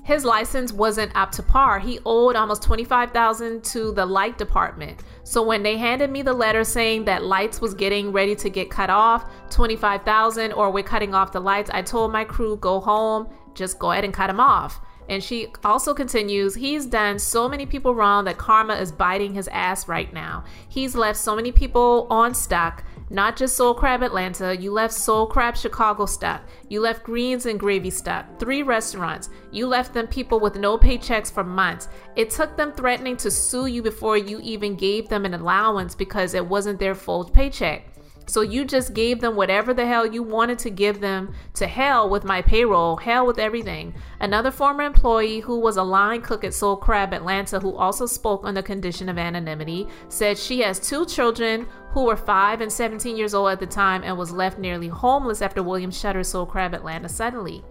his 0.08 0.24
license 0.24 0.72
wasn't 0.72 1.14
up 1.18 1.34
to 1.34 1.44
par. 1.44 1.80
He 1.80 2.00
owed 2.06 2.38
almost 2.38 2.64
25,000 2.64 3.62
to 3.66 3.92
the 3.92 4.06
light 4.06 4.38
department. 4.38 5.04
So 5.26 5.44
when 5.44 5.64
they 5.64 5.76
handed 5.76 6.10
me 6.10 6.22
the 6.22 6.32
letter 6.32 6.64
saying 6.64 7.04
that 7.06 7.26
lights 7.26 7.60
was 7.60 7.74
getting 7.74 8.14
ready 8.14 8.34
to 8.38 8.50
get 8.50 8.72
cut 8.72 8.90
off, 8.90 9.30
25,000 9.50 10.54
or 10.54 10.72
we're 10.72 10.82
cutting 10.82 11.14
off 11.14 11.34
the 11.34 11.42
lights, 11.42 11.70
I 11.74 11.82
told 11.82 12.14
my 12.14 12.24
crew 12.24 12.56
go 12.56 12.80
home, 12.80 13.28
just 13.54 13.80
go 13.80 13.92
ahead 13.92 14.06
and 14.06 14.14
cut 14.14 14.28
them 14.28 14.40
off. 14.40 14.80
And 15.10 15.22
she 15.22 15.48
also 15.66 15.94
continues, 15.94 16.56
he's 16.56 16.86
done 16.86 17.20
so 17.20 17.50
many 17.50 17.66
people 17.66 17.94
wrong 17.94 18.24
that 18.26 18.38
karma 18.38 18.76
is 18.76 18.94
biting 18.94 19.34
his 19.34 19.50
ass 19.50 19.90
right 19.90 20.14
now. 20.14 20.46
He's 20.70 20.96
left 20.96 21.20
so 21.20 21.36
many 21.36 21.52
people 21.52 22.08
on 22.10 22.34
stuck 22.34 22.86
not 23.10 23.38
just 23.38 23.56
Soul 23.56 23.74
Crab 23.74 24.04
Atlanta, 24.04 24.56
you 24.56 24.72
left 24.72 24.94
Soul 24.94 25.28
Crab 25.28 25.56
Chicago 25.56 26.06
stuck. 26.06 26.42
You 26.68 26.82
left 26.82 27.04
Greens 27.04 27.46
and 27.46 27.60
Gravy 27.60 27.90
stuck. 27.90 28.38
Three 28.38 28.64
restaurants. 28.64 29.30
You 29.52 29.68
left 29.68 29.94
them 29.94 30.08
people 30.08 30.42
with 30.42 30.58
no 30.58 30.78
paychecks 30.78 31.32
for 31.32 31.44
months. 31.44 31.88
It 32.18 32.30
took 32.30 32.58
them 32.58 32.74
threatening 32.74 33.16
to 33.18 33.32
sue 33.32 33.68
you 33.68 33.82
before 33.82 34.18
you 34.18 34.42
even 34.42 34.76
gave 34.76 35.08
them 35.08 35.26
an 35.26 35.34
allowance 35.34 35.96
because 35.96 36.34
it 36.34 36.46
wasn't 36.46 36.80
their 36.80 36.96
full 36.96 37.24
paycheck. 37.24 37.97
So 38.28 38.42
you 38.42 38.66
just 38.66 38.94
gave 38.94 39.22
them 39.22 39.38
whatever 39.38 39.74
the 39.74 39.86
hell 39.86 40.06
you 40.06 40.22
wanted 40.22 40.60
to 40.60 40.70
give 40.70 41.00
them 41.00 41.34
to 41.54 41.66
hell 41.66 42.10
with 42.10 42.26
my 42.26 42.42
payroll, 42.42 42.98
hell 42.98 43.26
with 43.26 43.40
everything. 43.40 43.94
Another 44.20 44.52
former 44.52 44.84
employee 44.84 45.40
who 45.40 45.58
was 45.60 45.78
a 45.78 45.84
line 45.84 46.22
cook 46.22 46.44
at 46.44 46.54
Soul 46.54 46.76
Crab 46.76 47.14
Atlanta, 47.14 47.60
who 47.60 47.76
also 47.76 48.06
spoke 48.06 48.44
on 48.44 48.54
the 48.54 48.62
condition 48.62 49.08
of 49.08 49.18
anonymity, 49.18 49.88
said 50.10 50.38
she 50.38 50.60
has 50.60 50.78
two 50.80 51.06
children 51.06 51.68
who 51.92 52.04
were 52.04 52.18
5 52.18 52.60
and 52.60 52.72
17 52.72 53.16
years 53.16 53.34
old 53.34 53.50
at 53.50 53.62
the 53.62 53.66
time 53.66 54.04
and 54.04 54.18
was 54.18 54.32
left 54.32 54.60
nearly 54.60 54.90
homeless 54.90 55.42
after 55.42 55.64
William 55.64 55.90
Shutter 55.90 56.24
Soul 56.24 56.46
Crab 56.46 56.74
Atlanta 56.74 57.08
suddenly. 57.08 57.64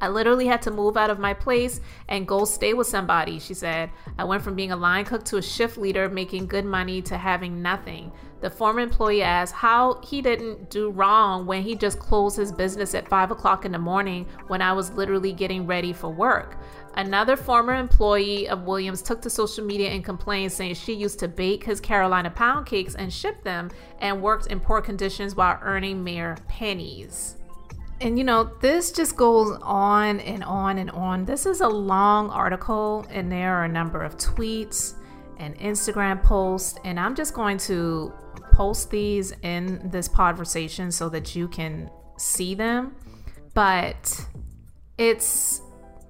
I 0.00 0.08
literally 0.08 0.46
had 0.46 0.60
to 0.62 0.70
move 0.70 0.96
out 0.96 1.08
of 1.08 1.18
my 1.18 1.32
place 1.32 1.80
and 2.08 2.28
go 2.28 2.44
stay 2.44 2.74
with 2.74 2.86
somebody, 2.86 3.38
she 3.38 3.54
said. 3.54 3.90
I 4.18 4.24
went 4.24 4.42
from 4.42 4.54
being 4.54 4.70
a 4.72 4.76
line 4.76 5.06
cook 5.06 5.24
to 5.26 5.38
a 5.38 5.42
shift 5.42 5.78
leader, 5.78 6.10
making 6.10 6.46
good 6.46 6.66
money, 6.66 7.00
to 7.02 7.16
having 7.16 7.62
nothing. 7.62 8.12
The 8.44 8.50
former 8.50 8.80
employee 8.80 9.22
asked 9.22 9.54
how 9.54 10.02
he 10.04 10.20
didn't 10.20 10.68
do 10.68 10.90
wrong 10.90 11.46
when 11.46 11.62
he 11.62 11.74
just 11.74 11.98
closed 11.98 12.36
his 12.36 12.52
business 12.52 12.94
at 12.94 13.08
5 13.08 13.30
o'clock 13.30 13.64
in 13.64 13.72
the 13.72 13.78
morning 13.78 14.26
when 14.48 14.60
I 14.60 14.74
was 14.74 14.90
literally 14.90 15.32
getting 15.32 15.66
ready 15.66 15.94
for 15.94 16.10
work. 16.10 16.58
Another 16.92 17.36
former 17.36 17.72
employee 17.72 18.46
of 18.50 18.64
Williams 18.64 19.00
took 19.00 19.22
to 19.22 19.30
social 19.30 19.64
media 19.64 19.88
and 19.88 20.04
complained, 20.04 20.52
saying 20.52 20.74
she 20.74 20.92
used 20.92 21.18
to 21.20 21.26
bake 21.26 21.64
his 21.64 21.80
Carolina 21.80 22.28
pound 22.28 22.66
cakes 22.66 22.94
and 22.96 23.10
ship 23.10 23.42
them 23.44 23.70
and 24.00 24.20
worked 24.20 24.48
in 24.48 24.60
poor 24.60 24.82
conditions 24.82 25.34
while 25.34 25.58
earning 25.62 26.04
mere 26.04 26.36
pennies. 26.46 27.36
And 28.02 28.18
you 28.18 28.24
know, 28.24 28.50
this 28.60 28.92
just 28.92 29.16
goes 29.16 29.56
on 29.62 30.20
and 30.20 30.44
on 30.44 30.76
and 30.76 30.90
on. 30.90 31.24
This 31.24 31.46
is 31.46 31.62
a 31.62 31.68
long 31.68 32.28
article, 32.28 33.06
and 33.08 33.32
there 33.32 33.54
are 33.56 33.64
a 33.64 33.68
number 33.68 34.02
of 34.02 34.18
tweets 34.18 34.96
and 35.38 35.58
Instagram 35.58 36.22
posts, 36.22 36.78
and 36.84 37.00
I'm 37.00 37.14
just 37.14 37.32
going 37.32 37.56
to 37.58 38.12
post 38.54 38.90
these 38.90 39.32
in 39.42 39.90
this 39.90 40.08
conversation 40.08 40.92
so 40.92 41.08
that 41.08 41.34
you 41.34 41.48
can 41.48 41.90
see 42.16 42.54
them. 42.54 42.94
But 43.52 44.26
it's 44.96 45.60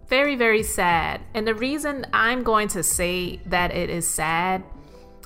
very, 0.08 0.36
very 0.36 0.62
sad. 0.62 1.22
And 1.32 1.46
the 1.46 1.54
reason 1.54 2.06
I'm 2.12 2.42
going 2.42 2.68
to 2.68 2.82
say 2.82 3.40
that 3.46 3.74
it 3.74 3.90
is 3.90 4.06
sad 4.06 4.62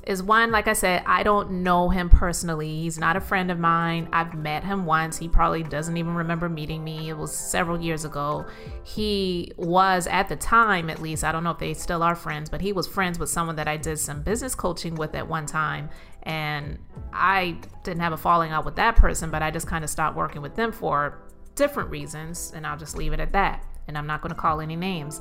is 0.08 0.22
one, 0.22 0.50
like 0.50 0.68
I 0.68 0.72
said, 0.72 1.02
I 1.04 1.22
don't 1.22 1.62
know 1.62 1.90
him 1.90 2.08
personally. 2.08 2.80
He's 2.80 2.98
not 2.98 3.16
a 3.16 3.20
friend 3.20 3.50
of 3.50 3.58
mine. 3.58 4.08
I've 4.10 4.32
met 4.32 4.64
him 4.64 4.86
once. 4.86 5.18
He 5.18 5.28
probably 5.28 5.62
doesn't 5.62 5.98
even 5.98 6.14
remember 6.14 6.48
meeting 6.48 6.82
me. 6.82 7.10
It 7.10 7.16
was 7.18 7.30
several 7.30 7.78
years 7.78 8.06
ago. 8.06 8.46
He 8.84 9.52
was, 9.58 10.06
at 10.06 10.30
the 10.30 10.36
time 10.36 10.88
at 10.88 11.02
least, 11.02 11.24
I 11.24 11.30
don't 11.30 11.44
know 11.44 11.50
if 11.50 11.58
they 11.58 11.74
still 11.74 12.02
are 12.02 12.14
friends, 12.14 12.48
but 12.48 12.62
he 12.62 12.72
was 12.72 12.86
friends 12.86 13.18
with 13.18 13.28
someone 13.28 13.56
that 13.56 13.68
I 13.68 13.76
did 13.76 13.98
some 13.98 14.22
business 14.22 14.54
coaching 14.54 14.94
with 14.94 15.14
at 15.14 15.28
one 15.28 15.44
time. 15.44 15.90
And 16.22 16.78
I 17.12 17.58
didn't 17.82 18.00
have 18.00 18.14
a 18.14 18.16
falling 18.16 18.50
out 18.50 18.64
with 18.64 18.76
that 18.76 18.96
person, 18.96 19.30
but 19.30 19.42
I 19.42 19.50
just 19.50 19.66
kind 19.66 19.84
of 19.84 19.90
stopped 19.90 20.16
working 20.16 20.40
with 20.40 20.56
them 20.56 20.72
for 20.72 21.18
different 21.54 21.90
reasons. 21.90 22.54
And 22.56 22.66
I'll 22.66 22.78
just 22.78 22.96
leave 22.96 23.12
it 23.12 23.20
at 23.20 23.32
that. 23.32 23.62
And 23.86 23.98
I'm 23.98 24.06
not 24.06 24.22
going 24.22 24.34
to 24.34 24.40
call 24.40 24.62
any 24.62 24.74
names. 24.74 25.20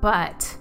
But 0.00 0.56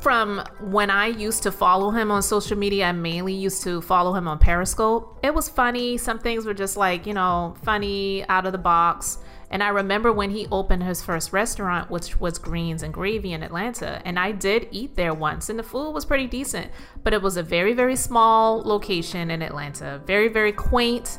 from 0.00 0.42
when 0.60 0.90
I 0.90 1.06
used 1.06 1.42
to 1.44 1.52
follow 1.52 1.90
him 1.90 2.10
on 2.10 2.22
social 2.22 2.56
media, 2.56 2.86
I 2.86 2.92
mainly 2.92 3.34
used 3.34 3.62
to 3.64 3.80
follow 3.80 4.14
him 4.14 4.28
on 4.28 4.38
Periscope. 4.38 5.18
It 5.22 5.34
was 5.34 5.48
funny. 5.48 5.96
Some 5.98 6.18
things 6.18 6.46
were 6.46 6.54
just 6.54 6.76
like, 6.76 7.06
you 7.06 7.14
know, 7.14 7.56
funny, 7.62 8.24
out 8.28 8.46
of 8.46 8.52
the 8.52 8.58
box. 8.58 9.18
And 9.50 9.62
I 9.62 9.68
remember 9.68 10.12
when 10.12 10.30
he 10.30 10.48
opened 10.50 10.82
his 10.82 11.02
first 11.02 11.32
restaurant, 11.32 11.90
which 11.90 12.18
was 12.20 12.38
Greens 12.38 12.82
and 12.82 12.92
Gravy 12.92 13.32
in 13.32 13.42
Atlanta. 13.42 14.02
And 14.04 14.18
I 14.18 14.32
did 14.32 14.68
eat 14.72 14.96
there 14.96 15.14
once, 15.14 15.48
and 15.48 15.58
the 15.58 15.62
food 15.62 15.92
was 15.92 16.04
pretty 16.04 16.26
decent. 16.26 16.70
But 17.04 17.12
it 17.12 17.22
was 17.22 17.36
a 17.36 17.42
very, 17.42 17.72
very 17.72 17.96
small 17.96 18.62
location 18.62 19.30
in 19.30 19.42
Atlanta. 19.42 20.00
Very, 20.04 20.28
very 20.28 20.52
quaint 20.52 21.18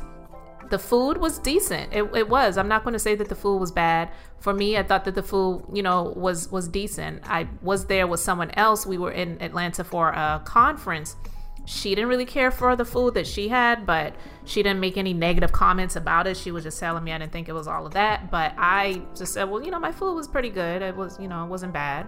the 0.70 0.78
food 0.78 1.18
was 1.18 1.38
decent. 1.38 1.92
It, 1.92 2.04
it 2.14 2.28
was. 2.28 2.56
I'm 2.58 2.68
not 2.68 2.84
going 2.84 2.92
to 2.92 2.98
say 2.98 3.14
that 3.14 3.28
the 3.28 3.34
food 3.34 3.58
was 3.58 3.72
bad. 3.72 4.10
For 4.38 4.52
me, 4.52 4.76
I 4.76 4.82
thought 4.82 5.04
that 5.04 5.14
the 5.14 5.22
food, 5.22 5.64
you 5.72 5.82
know, 5.82 6.12
was 6.16 6.50
was 6.50 6.68
decent. 6.68 7.22
I 7.24 7.48
was 7.62 7.86
there 7.86 8.06
with 8.06 8.20
someone 8.20 8.50
else. 8.52 8.86
We 8.86 8.98
were 8.98 9.12
in 9.12 9.40
Atlanta 9.42 9.84
for 9.84 10.10
a 10.10 10.42
conference. 10.44 11.16
She 11.64 11.90
didn't 11.94 12.08
really 12.08 12.24
care 12.24 12.50
for 12.50 12.76
the 12.76 12.84
food 12.84 13.14
that 13.14 13.26
she 13.26 13.48
had, 13.48 13.84
but 13.84 14.14
she 14.44 14.62
didn't 14.62 14.80
make 14.80 14.96
any 14.96 15.12
negative 15.12 15.52
comments 15.52 15.96
about 15.96 16.26
it. 16.26 16.36
She 16.36 16.50
was 16.50 16.64
just 16.64 16.80
telling 16.80 17.04
me 17.04 17.12
I 17.12 17.18
didn't 17.18 17.32
think 17.32 17.48
it 17.48 17.52
was 17.52 17.68
all 17.68 17.84
of 17.84 17.92
that. 17.92 18.30
But 18.30 18.54
I 18.56 19.02
just 19.14 19.34
said, 19.34 19.44
well, 19.44 19.62
you 19.62 19.70
know, 19.70 19.78
my 19.78 19.92
food 19.92 20.14
was 20.14 20.26
pretty 20.28 20.48
good. 20.48 20.80
It 20.80 20.96
was, 20.96 21.18
you 21.20 21.28
know, 21.28 21.44
it 21.44 21.48
wasn't 21.48 21.74
bad. 21.74 22.06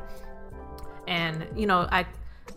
And, 1.07 1.47
you 1.55 1.67
know, 1.67 1.87
I 1.93 2.07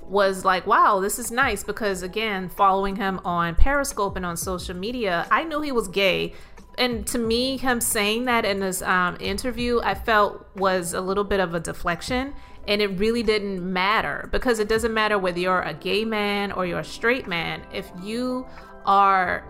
was 0.07 0.45
like, 0.45 0.67
wow, 0.67 0.99
this 0.99 1.19
is 1.19 1.31
nice 1.31 1.63
because 1.63 2.03
again, 2.03 2.49
following 2.49 2.95
him 2.95 3.19
on 3.25 3.55
Periscope 3.55 4.15
and 4.15 4.25
on 4.25 4.37
social 4.37 4.75
media, 4.75 5.27
I 5.31 5.43
knew 5.43 5.61
he 5.61 5.71
was 5.71 5.87
gay. 5.87 6.33
And 6.77 7.05
to 7.07 7.17
me, 7.19 7.57
him 7.57 7.81
saying 7.81 8.25
that 8.25 8.45
in 8.45 8.59
this 8.59 8.81
um, 8.81 9.17
interview, 9.19 9.79
I 9.83 9.93
felt 9.93 10.47
was 10.55 10.93
a 10.93 11.01
little 11.01 11.23
bit 11.23 11.39
of 11.39 11.53
a 11.53 11.59
deflection. 11.59 12.33
And 12.67 12.81
it 12.81 12.87
really 12.99 13.23
didn't 13.23 13.61
matter 13.61 14.29
because 14.31 14.59
it 14.59 14.69
doesn't 14.69 14.93
matter 14.93 15.19
whether 15.19 15.39
you're 15.39 15.61
a 15.61 15.73
gay 15.73 16.05
man 16.05 16.51
or 16.51 16.65
you're 16.65 16.79
a 16.79 16.85
straight 16.85 17.27
man. 17.27 17.61
If 17.73 17.91
you 18.01 18.47
are 18.85 19.45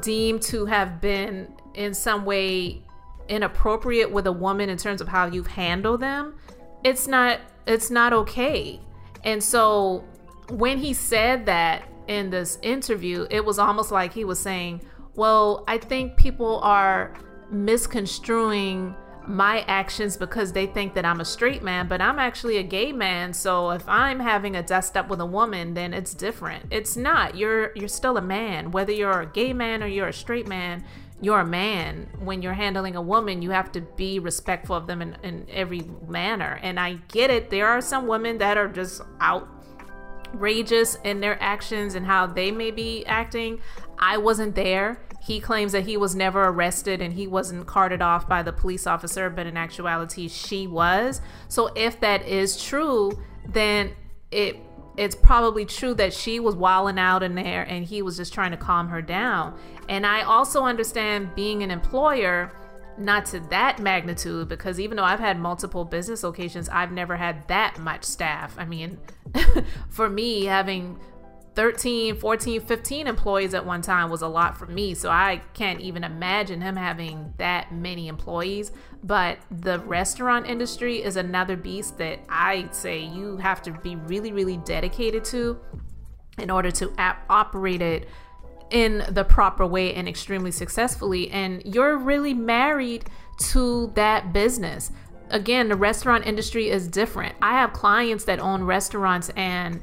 deemed 0.00 0.42
to 0.42 0.64
have 0.66 1.00
been 1.00 1.54
in 1.74 1.92
some 1.94 2.24
way 2.24 2.82
inappropriate 3.28 4.10
with 4.10 4.26
a 4.26 4.32
woman 4.32 4.70
in 4.70 4.78
terms 4.78 5.00
of 5.00 5.08
how 5.08 5.26
you've 5.26 5.46
handled 5.46 6.00
them, 6.00 6.34
it's 6.82 7.06
not 7.06 7.40
it's 7.66 7.90
not 7.90 8.12
okay. 8.12 8.80
And 9.26 9.42
so 9.42 10.04
when 10.48 10.78
he 10.78 10.94
said 10.94 11.44
that 11.46 11.88
in 12.06 12.30
this 12.30 12.58
interview, 12.62 13.26
it 13.28 13.44
was 13.44 13.58
almost 13.58 13.90
like 13.90 14.14
he 14.14 14.24
was 14.24 14.38
saying, 14.38 14.82
Well, 15.16 15.64
I 15.68 15.76
think 15.76 16.16
people 16.16 16.60
are 16.60 17.12
misconstruing 17.50 18.94
my 19.26 19.62
actions 19.62 20.16
because 20.16 20.52
they 20.52 20.66
think 20.66 20.94
that 20.94 21.04
I'm 21.04 21.20
a 21.20 21.24
straight 21.24 21.60
man, 21.60 21.88
but 21.88 22.00
I'm 22.00 22.20
actually 22.20 22.58
a 22.58 22.62
gay 22.62 22.92
man. 22.92 23.32
So 23.32 23.70
if 23.70 23.86
I'm 23.88 24.20
having 24.20 24.54
a 24.54 24.62
dust 24.62 24.96
up 24.96 25.08
with 25.08 25.20
a 25.20 25.26
woman, 25.26 25.74
then 25.74 25.92
it's 25.92 26.14
different. 26.14 26.64
It's 26.70 26.96
not. 26.96 27.36
You're 27.36 27.72
you're 27.74 27.88
still 27.88 28.16
a 28.16 28.22
man. 28.22 28.70
Whether 28.70 28.92
you're 28.92 29.22
a 29.22 29.26
gay 29.26 29.52
man 29.52 29.82
or 29.82 29.88
you're 29.88 30.08
a 30.08 30.12
straight 30.12 30.46
man, 30.46 30.84
you're 31.20 31.40
a 31.40 31.46
man. 31.46 32.08
When 32.18 32.42
you're 32.42 32.52
handling 32.52 32.96
a 32.96 33.02
woman, 33.02 33.42
you 33.42 33.50
have 33.50 33.72
to 33.72 33.80
be 33.80 34.18
respectful 34.18 34.76
of 34.76 34.86
them 34.86 35.00
in, 35.00 35.16
in 35.22 35.46
every 35.50 35.82
manner. 36.06 36.58
And 36.62 36.78
I 36.78 36.94
get 37.08 37.30
it. 37.30 37.50
There 37.50 37.66
are 37.66 37.80
some 37.80 38.06
women 38.06 38.38
that 38.38 38.58
are 38.58 38.68
just 38.68 39.00
outrageous 39.20 40.96
in 41.04 41.20
their 41.20 41.42
actions 41.42 41.94
and 41.94 42.04
how 42.04 42.26
they 42.26 42.50
may 42.50 42.70
be 42.70 43.04
acting. 43.06 43.60
I 43.98 44.18
wasn't 44.18 44.54
there. 44.54 45.00
He 45.22 45.40
claims 45.40 45.72
that 45.72 45.86
he 45.86 45.96
was 45.96 46.14
never 46.14 46.44
arrested 46.44 47.00
and 47.00 47.12
he 47.14 47.26
wasn't 47.26 47.66
carted 47.66 48.02
off 48.02 48.28
by 48.28 48.42
the 48.42 48.52
police 48.52 48.86
officer, 48.86 49.30
but 49.30 49.46
in 49.46 49.56
actuality, 49.56 50.28
she 50.28 50.66
was. 50.66 51.20
So 51.48 51.72
if 51.74 51.98
that 52.00 52.26
is 52.28 52.62
true, 52.62 53.18
then 53.48 53.92
it 54.30 54.56
it's 54.96 55.14
probably 55.14 55.66
true 55.66 55.94
that 55.94 56.12
she 56.14 56.40
was 56.40 56.54
wilding 56.54 56.98
out 56.98 57.22
in 57.22 57.34
there 57.34 57.62
and 57.64 57.84
he 57.84 58.00
was 58.00 58.16
just 58.16 58.32
trying 58.32 58.50
to 58.52 58.56
calm 58.56 58.88
her 58.88 59.02
down. 59.02 59.58
And 59.88 60.06
I 60.06 60.22
also 60.22 60.64
understand 60.64 61.34
being 61.34 61.62
an 61.62 61.70
employer, 61.70 62.52
not 62.98 63.26
to 63.26 63.40
that 63.50 63.78
magnitude, 63.78 64.48
because 64.48 64.80
even 64.80 64.96
though 64.96 65.04
I've 65.04 65.20
had 65.20 65.38
multiple 65.38 65.84
business 65.84 66.22
locations, 66.22 66.68
I've 66.68 66.92
never 66.92 67.16
had 67.16 67.46
that 67.48 67.78
much 67.78 68.04
staff. 68.04 68.54
I 68.58 68.64
mean, 68.64 68.98
for 69.90 70.08
me, 70.08 70.44
having 70.44 70.98
13, 71.56 72.16
14, 72.16 72.60
15 72.60 73.06
employees 73.06 73.54
at 73.54 73.64
one 73.64 73.80
time 73.80 74.10
was 74.10 74.20
a 74.20 74.28
lot 74.28 74.58
for 74.58 74.66
me. 74.66 74.92
So 74.92 75.08
I 75.08 75.40
can't 75.54 75.80
even 75.80 76.04
imagine 76.04 76.60
him 76.60 76.76
having 76.76 77.32
that 77.38 77.72
many 77.72 78.08
employees. 78.08 78.72
But 79.02 79.38
the 79.50 79.78
restaurant 79.80 80.46
industry 80.46 81.02
is 81.02 81.16
another 81.16 81.56
beast 81.56 81.96
that 81.96 82.20
I 82.28 82.68
say 82.72 83.00
you 83.00 83.38
have 83.38 83.62
to 83.62 83.72
be 83.72 83.96
really, 83.96 84.32
really 84.32 84.58
dedicated 84.58 85.24
to 85.26 85.58
in 86.38 86.50
order 86.50 86.70
to 86.70 86.92
ap- 86.98 87.24
operate 87.30 87.80
it 87.80 88.06
in 88.70 89.04
the 89.08 89.24
proper 89.24 89.66
way 89.66 89.94
and 89.94 90.08
extremely 90.08 90.50
successfully. 90.50 91.30
And 91.30 91.62
you're 91.64 91.96
really 91.96 92.34
married 92.34 93.04
to 93.38 93.92
that 93.94 94.32
business. 94.32 94.90
Again, 95.30 95.68
the 95.68 95.76
restaurant 95.76 96.26
industry 96.26 96.68
is 96.68 96.88
different. 96.88 97.34
I 97.42 97.52
have 97.52 97.72
clients 97.72 98.24
that 98.24 98.38
own 98.38 98.64
restaurants 98.64 99.30
and 99.36 99.82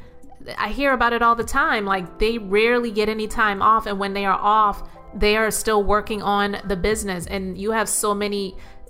I 0.57 0.69
hear 0.69 0.93
about 0.93 1.13
it 1.13 1.21
all 1.21 1.35
the 1.35 1.43
time. 1.43 1.85
Like 1.85 2.19
they 2.19 2.37
rarely 2.37 2.91
get 2.91 3.09
any 3.09 3.27
time 3.27 3.61
off, 3.61 3.85
and 3.85 3.99
when 3.99 4.13
they 4.13 4.25
are 4.25 4.37
off, 4.37 4.89
they 5.15 5.37
are 5.37 5.51
still 5.51 5.83
working 5.83 6.21
on 6.21 6.57
the 6.65 6.75
business. 6.75 7.25
And 7.27 7.57
you 7.57 7.71
have 7.71 7.87
so 7.87 8.13
many 8.13 8.57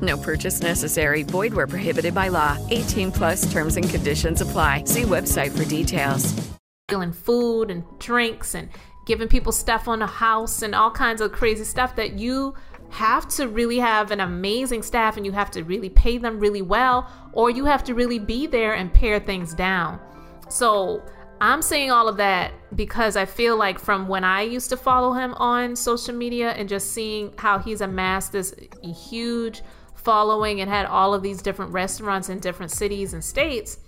No 0.00 0.16
purchase 0.16 0.60
necessary. 0.60 1.22
Void 1.22 1.52
where 1.52 1.66
prohibited 1.66 2.14
by 2.14 2.28
law. 2.28 2.56
18 2.70 3.12
plus 3.12 3.50
terms 3.52 3.76
and 3.76 3.88
conditions 3.88 4.40
apply. 4.40 4.84
See 4.84 5.02
website 5.02 5.56
for 5.56 5.64
details. 5.64 6.34
stealing 6.88 7.12
food 7.12 7.70
and 7.70 7.84
drinks 8.00 8.54
and 8.54 8.68
giving 9.06 9.28
people 9.28 9.52
stuff 9.52 9.86
on 9.88 10.00
the 10.00 10.06
house 10.06 10.62
and 10.62 10.74
all 10.74 10.90
kinds 10.90 11.20
of 11.20 11.32
crazy 11.32 11.64
stuff 11.64 11.94
that 11.96 12.18
you 12.18 12.54
have 12.90 13.28
to 13.28 13.46
really 13.46 13.78
have 13.78 14.10
an 14.10 14.20
amazing 14.20 14.82
staff 14.82 15.16
and 15.16 15.24
you 15.24 15.32
have 15.32 15.50
to 15.52 15.62
really 15.62 15.88
pay 15.88 16.18
them 16.18 16.40
really 16.40 16.62
well 16.62 17.08
or 17.32 17.48
you 17.50 17.64
have 17.64 17.84
to 17.84 17.94
really 17.94 18.18
be 18.18 18.46
there 18.46 18.74
and 18.74 18.92
pare 18.92 19.20
things 19.20 19.54
down. 19.54 20.00
So 20.48 21.02
I'm 21.40 21.62
saying 21.62 21.90
all 21.90 22.08
of 22.08 22.16
that 22.16 22.52
because 22.74 23.16
I 23.16 23.24
feel 23.24 23.56
like 23.56 23.78
from 23.78 24.08
when 24.08 24.24
I 24.24 24.42
used 24.42 24.68
to 24.70 24.76
follow 24.76 25.12
him 25.12 25.34
on 25.34 25.76
social 25.76 26.14
media 26.14 26.50
and 26.50 26.68
just 26.68 26.92
seeing 26.92 27.32
how 27.38 27.58
he's 27.58 27.80
amassed 27.80 28.32
this 28.32 28.52
huge 28.82 29.62
following 30.00 30.60
and 30.60 30.70
had 30.70 30.86
all 30.86 31.14
of 31.14 31.22
these 31.22 31.42
different 31.42 31.72
restaurants 31.72 32.28
in 32.28 32.38
different 32.38 32.72
cities 32.72 33.14
and 33.14 33.22
states, 33.22 33.78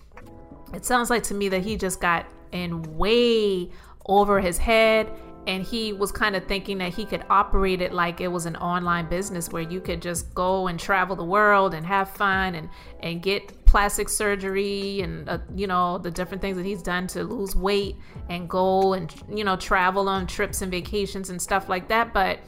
it 0.72 0.84
sounds 0.84 1.10
like 1.10 1.22
to 1.24 1.34
me 1.34 1.48
that 1.48 1.62
he 1.62 1.76
just 1.76 2.00
got 2.00 2.26
in 2.52 2.82
way 2.96 3.70
over 4.06 4.40
his 4.40 4.58
head 4.58 5.10
and 5.46 5.64
he 5.64 5.92
was 5.92 6.12
kind 6.12 6.36
of 6.36 6.44
thinking 6.46 6.78
that 6.78 6.94
he 6.94 7.04
could 7.04 7.24
operate 7.28 7.80
it 7.80 7.92
like 7.92 8.20
it 8.20 8.28
was 8.28 8.46
an 8.46 8.54
online 8.56 9.08
business 9.08 9.50
where 9.50 9.62
you 9.62 9.80
could 9.80 10.00
just 10.00 10.32
go 10.34 10.68
and 10.68 10.78
travel 10.78 11.16
the 11.16 11.24
world 11.24 11.74
and 11.74 11.84
have 11.84 12.08
fun 12.08 12.54
and 12.54 12.68
and 13.00 13.22
get 13.22 13.64
plastic 13.64 14.08
surgery 14.08 15.00
and 15.00 15.28
uh, 15.28 15.38
you 15.54 15.66
know 15.66 15.98
the 15.98 16.10
different 16.10 16.40
things 16.40 16.56
that 16.56 16.64
he's 16.64 16.82
done 16.82 17.06
to 17.08 17.24
lose 17.24 17.56
weight 17.56 17.96
and 18.28 18.48
go 18.48 18.92
and 18.92 19.14
you 19.34 19.42
know 19.42 19.56
travel 19.56 20.08
on 20.08 20.26
trips 20.26 20.62
and 20.62 20.70
vacations 20.70 21.30
and 21.30 21.42
stuff 21.42 21.68
like 21.68 21.88
that. 21.88 22.12
But 22.12 22.38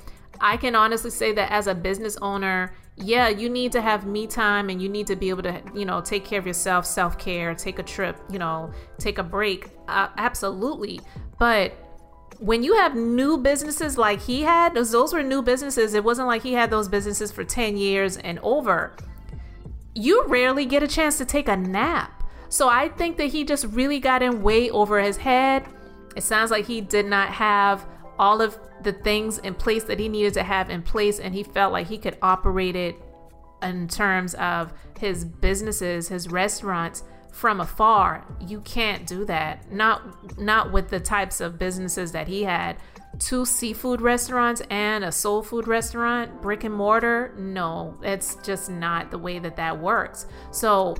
I 0.40 0.56
can 0.56 0.74
honestly 0.76 1.10
say 1.10 1.32
that 1.32 1.50
as 1.50 1.66
a 1.66 1.74
business 1.74 2.16
owner, 2.18 2.74
yeah, 2.96 3.28
you 3.28 3.48
need 3.48 3.72
to 3.72 3.82
have 3.82 4.06
me 4.06 4.26
time 4.26 4.70
and 4.70 4.80
you 4.80 4.88
need 4.88 5.06
to 5.08 5.16
be 5.16 5.28
able 5.28 5.42
to, 5.42 5.60
you 5.74 5.84
know, 5.84 6.00
take 6.00 6.24
care 6.24 6.38
of 6.38 6.46
yourself, 6.46 6.86
self 6.86 7.18
care, 7.18 7.54
take 7.54 7.78
a 7.78 7.82
trip, 7.82 8.16
you 8.30 8.38
know, 8.38 8.72
take 8.98 9.18
a 9.18 9.22
break. 9.22 9.70
Uh, 9.88 10.08
absolutely. 10.16 11.00
But 11.38 11.72
when 12.38 12.62
you 12.62 12.74
have 12.76 12.94
new 12.94 13.36
businesses 13.36 13.98
like 13.98 14.20
he 14.20 14.42
had, 14.42 14.74
those, 14.74 14.92
those 14.92 15.12
were 15.12 15.22
new 15.22 15.42
businesses. 15.42 15.94
It 15.94 16.04
wasn't 16.04 16.28
like 16.28 16.42
he 16.42 16.52
had 16.52 16.70
those 16.70 16.88
businesses 16.88 17.32
for 17.32 17.42
10 17.42 17.76
years 17.76 18.16
and 18.16 18.38
over. 18.40 18.96
You 19.94 20.24
rarely 20.26 20.64
get 20.64 20.82
a 20.82 20.88
chance 20.88 21.18
to 21.18 21.24
take 21.24 21.48
a 21.48 21.56
nap. 21.56 22.22
So 22.48 22.68
I 22.68 22.88
think 22.90 23.16
that 23.16 23.26
he 23.26 23.44
just 23.44 23.64
really 23.66 23.98
got 23.98 24.22
in 24.22 24.42
way 24.42 24.70
over 24.70 25.00
his 25.00 25.16
head. 25.16 25.64
It 26.14 26.22
sounds 26.22 26.52
like 26.52 26.66
he 26.66 26.80
did 26.80 27.06
not 27.06 27.30
have 27.30 27.86
all 28.18 28.40
of 28.40 28.56
the 28.84 28.92
things 28.92 29.38
in 29.38 29.54
place 29.54 29.84
that 29.84 29.98
he 29.98 30.08
needed 30.08 30.34
to 30.34 30.42
have 30.42 30.70
in 30.70 30.82
place 30.82 31.18
and 31.18 31.34
he 31.34 31.42
felt 31.42 31.72
like 31.72 31.86
he 31.86 31.98
could 31.98 32.16
operate 32.22 32.76
it 32.76 32.96
in 33.62 33.88
terms 33.88 34.34
of 34.34 34.72
his 34.98 35.24
businesses, 35.24 36.08
his 36.08 36.28
restaurants 36.28 37.02
from 37.32 37.60
afar. 37.60 38.24
You 38.46 38.60
can't 38.60 39.06
do 39.06 39.24
that. 39.24 39.70
Not 39.72 40.38
not 40.38 40.72
with 40.72 40.88
the 40.88 41.00
types 41.00 41.40
of 41.40 41.58
businesses 41.58 42.12
that 42.12 42.28
he 42.28 42.44
had. 42.44 42.76
Two 43.18 43.44
seafood 43.44 44.00
restaurants 44.00 44.60
and 44.70 45.04
a 45.04 45.12
soul 45.12 45.42
food 45.42 45.66
restaurant, 45.66 46.42
brick 46.42 46.64
and 46.64 46.74
mortar. 46.74 47.34
No, 47.36 47.98
it's 48.02 48.36
just 48.36 48.70
not 48.70 49.10
the 49.10 49.18
way 49.18 49.38
that 49.38 49.56
that 49.56 49.78
works. 49.78 50.26
So 50.50 50.96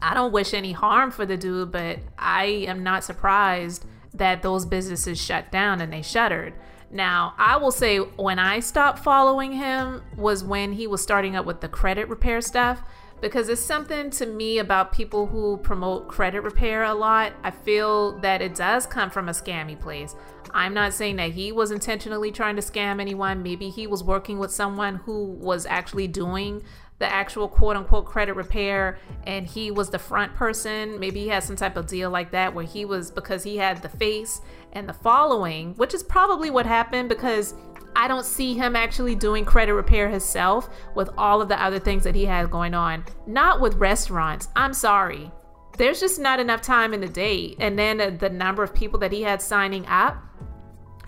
I 0.00 0.14
don't 0.14 0.32
wish 0.32 0.54
any 0.54 0.72
harm 0.72 1.10
for 1.10 1.26
the 1.26 1.36
dude, 1.36 1.72
but 1.72 1.98
I 2.18 2.44
am 2.44 2.82
not 2.82 3.04
surprised 3.04 3.84
that 4.14 4.42
those 4.42 4.66
businesses 4.66 5.20
shut 5.20 5.50
down 5.50 5.80
and 5.80 5.92
they 5.92 6.02
shuttered. 6.02 6.54
Now, 6.92 7.32
I 7.38 7.56
will 7.56 7.72
say 7.72 7.98
when 7.98 8.38
I 8.38 8.60
stopped 8.60 8.98
following 8.98 9.52
him 9.52 10.02
was 10.16 10.44
when 10.44 10.72
he 10.72 10.86
was 10.86 11.02
starting 11.02 11.34
up 11.34 11.46
with 11.46 11.62
the 11.62 11.68
credit 11.68 12.08
repair 12.08 12.42
stuff 12.42 12.82
because 13.22 13.48
it's 13.48 13.62
something 13.62 14.10
to 14.10 14.26
me 14.26 14.58
about 14.58 14.92
people 14.92 15.26
who 15.26 15.56
promote 15.58 16.08
credit 16.08 16.42
repair 16.42 16.82
a 16.82 16.92
lot. 16.92 17.32
I 17.42 17.50
feel 17.50 18.18
that 18.18 18.42
it 18.42 18.54
does 18.54 18.84
come 18.84 19.10
from 19.10 19.28
a 19.28 19.32
scammy 19.32 19.80
place. 19.80 20.14
I'm 20.52 20.74
not 20.74 20.92
saying 20.92 21.16
that 21.16 21.30
he 21.30 21.50
was 21.50 21.70
intentionally 21.70 22.30
trying 22.30 22.56
to 22.56 22.62
scam 22.62 23.00
anyone. 23.00 23.42
Maybe 23.42 23.70
he 23.70 23.86
was 23.86 24.04
working 24.04 24.38
with 24.38 24.50
someone 24.50 24.96
who 24.96 25.24
was 25.24 25.64
actually 25.66 26.08
doing 26.08 26.62
the 26.98 27.12
actual 27.12 27.48
quote 27.48 27.76
unquote 27.76 28.06
credit 28.06 28.34
repair 28.34 28.98
and 29.24 29.46
he 29.46 29.70
was 29.70 29.90
the 29.90 29.98
front 29.98 30.34
person. 30.34 31.00
Maybe 31.00 31.20
he 31.20 31.28
had 31.28 31.42
some 31.42 31.56
type 31.56 31.76
of 31.76 31.86
deal 31.86 32.10
like 32.10 32.32
that 32.32 32.54
where 32.54 32.64
he 32.64 32.84
was 32.84 33.10
because 33.10 33.44
he 33.44 33.56
had 33.56 33.82
the 33.82 33.88
face 33.88 34.40
and 34.72 34.88
the 34.88 34.92
following, 34.92 35.74
which 35.74 35.94
is 35.94 36.02
probably 36.02 36.50
what 36.50 36.66
happened 36.66 37.08
because 37.08 37.54
I 37.94 38.08
don't 38.08 38.24
see 38.24 38.54
him 38.54 38.74
actually 38.74 39.14
doing 39.14 39.44
credit 39.44 39.74
repair 39.74 40.08
himself 40.08 40.70
with 40.94 41.10
all 41.18 41.42
of 41.42 41.48
the 41.48 41.62
other 41.62 41.78
things 41.78 42.04
that 42.04 42.14
he 42.14 42.24
has 42.24 42.48
going 42.48 42.74
on. 42.74 43.04
Not 43.26 43.60
with 43.60 43.74
restaurants. 43.74 44.48
I'm 44.56 44.72
sorry. 44.72 45.30
There's 45.76 46.00
just 46.00 46.18
not 46.18 46.40
enough 46.40 46.62
time 46.62 46.94
in 46.94 47.00
the 47.00 47.08
day. 47.08 47.54
And 47.58 47.78
then 47.78 48.00
uh, 48.00 48.10
the 48.10 48.30
number 48.30 48.62
of 48.62 48.74
people 48.74 48.98
that 49.00 49.12
he 49.12 49.22
had 49.22 49.42
signing 49.42 49.86
up 49.86 50.16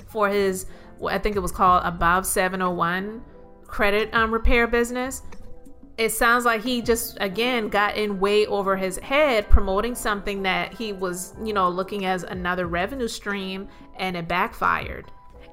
for 0.08 0.28
his, 0.28 0.66
I 1.06 1.18
think 1.18 1.36
it 1.36 1.40
was 1.40 1.52
called 1.52 1.82
Above 1.84 2.26
701 2.26 3.22
credit 3.66 4.12
um, 4.14 4.32
repair 4.32 4.66
business. 4.66 5.22
It 5.96 6.10
sounds 6.10 6.44
like 6.44 6.62
he 6.62 6.82
just 6.82 7.16
again 7.20 7.68
got 7.68 7.96
in 7.96 8.18
way 8.18 8.46
over 8.46 8.76
his 8.76 8.98
head 8.98 9.48
promoting 9.48 9.94
something 9.94 10.42
that 10.42 10.74
he 10.74 10.92
was, 10.92 11.34
you 11.42 11.52
know, 11.52 11.68
looking 11.68 12.04
as 12.04 12.24
another 12.24 12.66
revenue 12.66 13.06
stream 13.06 13.68
and 13.96 14.16
it 14.16 14.26
backfired. 14.26 15.10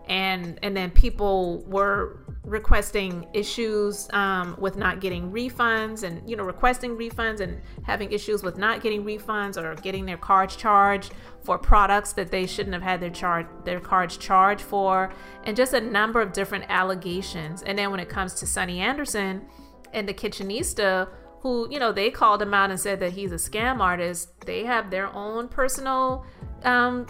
And 0.07 0.57
and 0.63 0.75
then 0.75 0.89
people 0.89 1.63
were 1.67 2.25
requesting 2.43 3.27
issues 3.33 4.09
um, 4.13 4.55
with 4.59 4.75
not 4.75 4.99
getting 4.99 5.31
refunds 5.31 6.01
and 6.01 6.27
you 6.27 6.35
know 6.35 6.43
requesting 6.43 6.97
refunds 6.97 7.39
and 7.39 7.61
having 7.83 8.11
issues 8.11 8.41
with 8.41 8.57
not 8.57 8.81
getting 8.81 9.05
refunds 9.05 9.61
or 9.61 9.75
getting 9.75 10.07
their 10.07 10.17
cards 10.17 10.55
charged 10.55 11.13
for 11.43 11.59
products 11.59 12.13
that 12.13 12.31
they 12.31 12.47
shouldn't 12.47 12.73
have 12.73 12.81
had 12.81 12.99
their 12.99 13.11
charge 13.11 13.45
their 13.63 13.79
cards 13.79 14.17
charged 14.17 14.63
for 14.63 15.13
and 15.43 15.55
just 15.55 15.73
a 15.73 15.81
number 15.81 16.19
of 16.19 16.33
different 16.33 16.65
allegations. 16.67 17.61
And 17.61 17.77
then 17.77 17.91
when 17.91 17.99
it 17.99 18.09
comes 18.09 18.33
to 18.35 18.47
Sunny 18.47 18.79
Anderson 18.79 19.45
and 19.93 20.07
the 20.07 20.13
kitchenista 20.13 21.07
who 21.41 21.67
you 21.71 21.79
know 21.79 21.91
they 21.91 22.09
called 22.11 22.41
him 22.41 22.53
out 22.53 22.69
and 22.69 22.79
said 22.79 22.99
that 22.99 23.13
he's 23.13 23.31
a 23.31 23.35
scam 23.35 23.79
artist. 23.79 24.45
They 24.45 24.63
have 24.65 24.91
their 24.91 25.13
own 25.13 25.47
personal 25.47 26.25
um, 26.63 27.07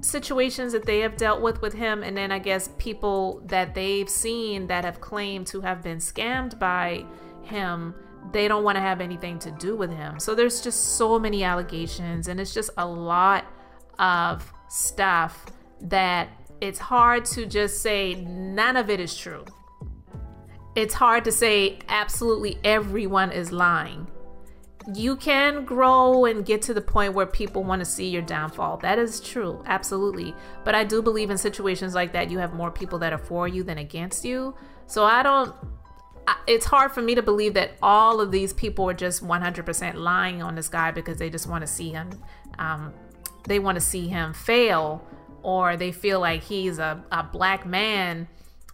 situations 0.00 0.72
that 0.72 0.86
they 0.86 1.00
have 1.00 1.16
dealt 1.16 1.42
with 1.42 1.60
with 1.62 1.74
him. 1.74 2.02
And 2.02 2.16
then 2.16 2.32
i 2.32 2.38
guess 2.38 2.70
people 2.78 3.42
that 3.46 3.74
they've 3.74 4.08
seen 4.08 4.66
that 4.68 4.84
have 4.84 5.00
claimed 5.00 5.46
to 5.48 5.60
have 5.60 5.82
been 5.82 5.98
scammed 5.98 6.58
by 6.58 7.04
him 7.42 7.94
they 8.30 8.46
don't 8.46 8.62
want 8.62 8.76
to 8.76 8.80
have 8.80 9.00
anything 9.00 9.36
to 9.40 9.50
do 9.50 9.74
with 9.74 9.90
him. 9.90 10.20
So 10.20 10.36
there's 10.36 10.60
just 10.60 10.96
so 10.96 11.18
many 11.18 11.42
allegations 11.42 12.28
and 12.28 12.38
it's 12.38 12.54
just 12.54 12.70
a 12.76 12.86
lot 12.86 13.46
of 13.98 14.52
stuff 14.68 15.46
that 15.80 16.28
it's 16.60 16.78
hard 16.78 17.24
to 17.24 17.46
just 17.46 17.82
say 17.82 18.14
none 18.14 18.76
of 18.76 18.88
it 18.88 19.00
is 19.00 19.16
true 19.16 19.44
it's 20.74 20.94
hard 20.94 21.24
to 21.24 21.32
say 21.32 21.78
absolutely 21.88 22.58
everyone 22.64 23.30
is 23.30 23.52
lying 23.52 24.06
you 24.94 25.16
can 25.16 25.64
grow 25.64 26.24
and 26.24 26.44
get 26.44 26.62
to 26.62 26.74
the 26.74 26.80
point 26.80 27.14
where 27.14 27.26
people 27.26 27.62
want 27.62 27.80
to 27.80 27.84
see 27.84 28.08
your 28.08 28.22
downfall. 28.22 28.78
That 28.78 28.98
is 28.98 29.20
true, 29.20 29.62
absolutely. 29.66 30.34
But 30.64 30.74
I 30.74 30.84
do 30.84 31.02
believe 31.02 31.30
in 31.30 31.38
situations 31.38 31.94
like 31.94 32.12
that, 32.12 32.30
you 32.30 32.38
have 32.38 32.52
more 32.54 32.70
people 32.70 32.98
that 33.00 33.12
are 33.12 33.18
for 33.18 33.46
you 33.46 33.62
than 33.62 33.78
against 33.78 34.24
you. 34.24 34.54
So 34.86 35.04
I 35.04 35.22
don't, 35.22 35.54
it's 36.46 36.66
hard 36.66 36.92
for 36.92 37.02
me 37.02 37.14
to 37.14 37.22
believe 37.22 37.54
that 37.54 37.72
all 37.82 38.20
of 38.20 38.30
these 38.30 38.52
people 38.52 38.88
are 38.88 38.94
just 38.94 39.24
100% 39.24 39.94
lying 39.94 40.42
on 40.42 40.54
this 40.54 40.68
guy 40.68 40.90
because 40.90 41.18
they 41.18 41.30
just 41.30 41.48
want 41.48 41.62
to 41.62 41.66
see 41.66 41.90
him, 41.90 42.10
um, 42.58 42.92
they 43.46 43.58
want 43.58 43.76
to 43.76 43.80
see 43.80 44.08
him 44.08 44.32
fail, 44.32 45.06
or 45.42 45.76
they 45.76 45.92
feel 45.92 46.20
like 46.20 46.42
he's 46.42 46.78
a, 46.78 47.02
a 47.10 47.22
black 47.22 47.66
man 47.66 48.28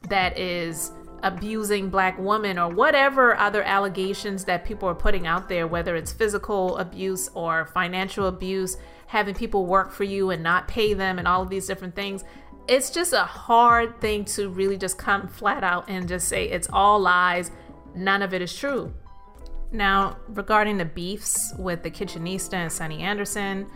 that 0.08 0.38
is 0.38 0.92
abusing 1.22 1.90
black 1.90 2.18
women 2.18 2.58
or 2.58 2.68
whatever 2.68 3.36
other 3.36 3.62
allegations 3.62 4.44
that 4.44 4.64
people 4.64 4.88
are 4.88 4.94
putting 4.94 5.26
out 5.26 5.48
there, 5.48 5.66
whether 5.66 5.96
it's 5.96 6.12
physical 6.12 6.76
abuse 6.78 7.28
or 7.34 7.66
financial 7.66 8.26
abuse, 8.26 8.76
having 9.06 9.34
people 9.34 9.66
work 9.66 9.90
for 9.90 10.04
you 10.04 10.30
and 10.30 10.42
not 10.42 10.68
pay 10.68 10.94
them, 10.94 11.18
and 11.18 11.26
all 11.26 11.42
of 11.42 11.48
these 11.48 11.66
different 11.66 11.94
things. 11.94 12.24
It's 12.66 12.90
just 12.90 13.12
a 13.12 13.24
hard 13.24 14.00
thing 14.00 14.24
to 14.26 14.50
really 14.50 14.76
just 14.76 14.98
come 14.98 15.26
flat 15.28 15.64
out 15.64 15.88
and 15.88 16.06
just 16.06 16.28
say 16.28 16.48
it's 16.48 16.68
all 16.72 17.00
lies, 17.00 17.50
none 17.94 18.22
of 18.22 18.34
it 18.34 18.42
is 18.42 18.54
true. 18.54 18.92
Now, 19.70 20.16
regarding 20.28 20.78
the 20.78 20.84
beefs 20.84 21.54
with 21.58 21.82
the 21.82 21.90
kitchenista 21.90 22.54
and 22.54 22.72
Sunny 22.72 23.02
Anderson, 23.02 23.66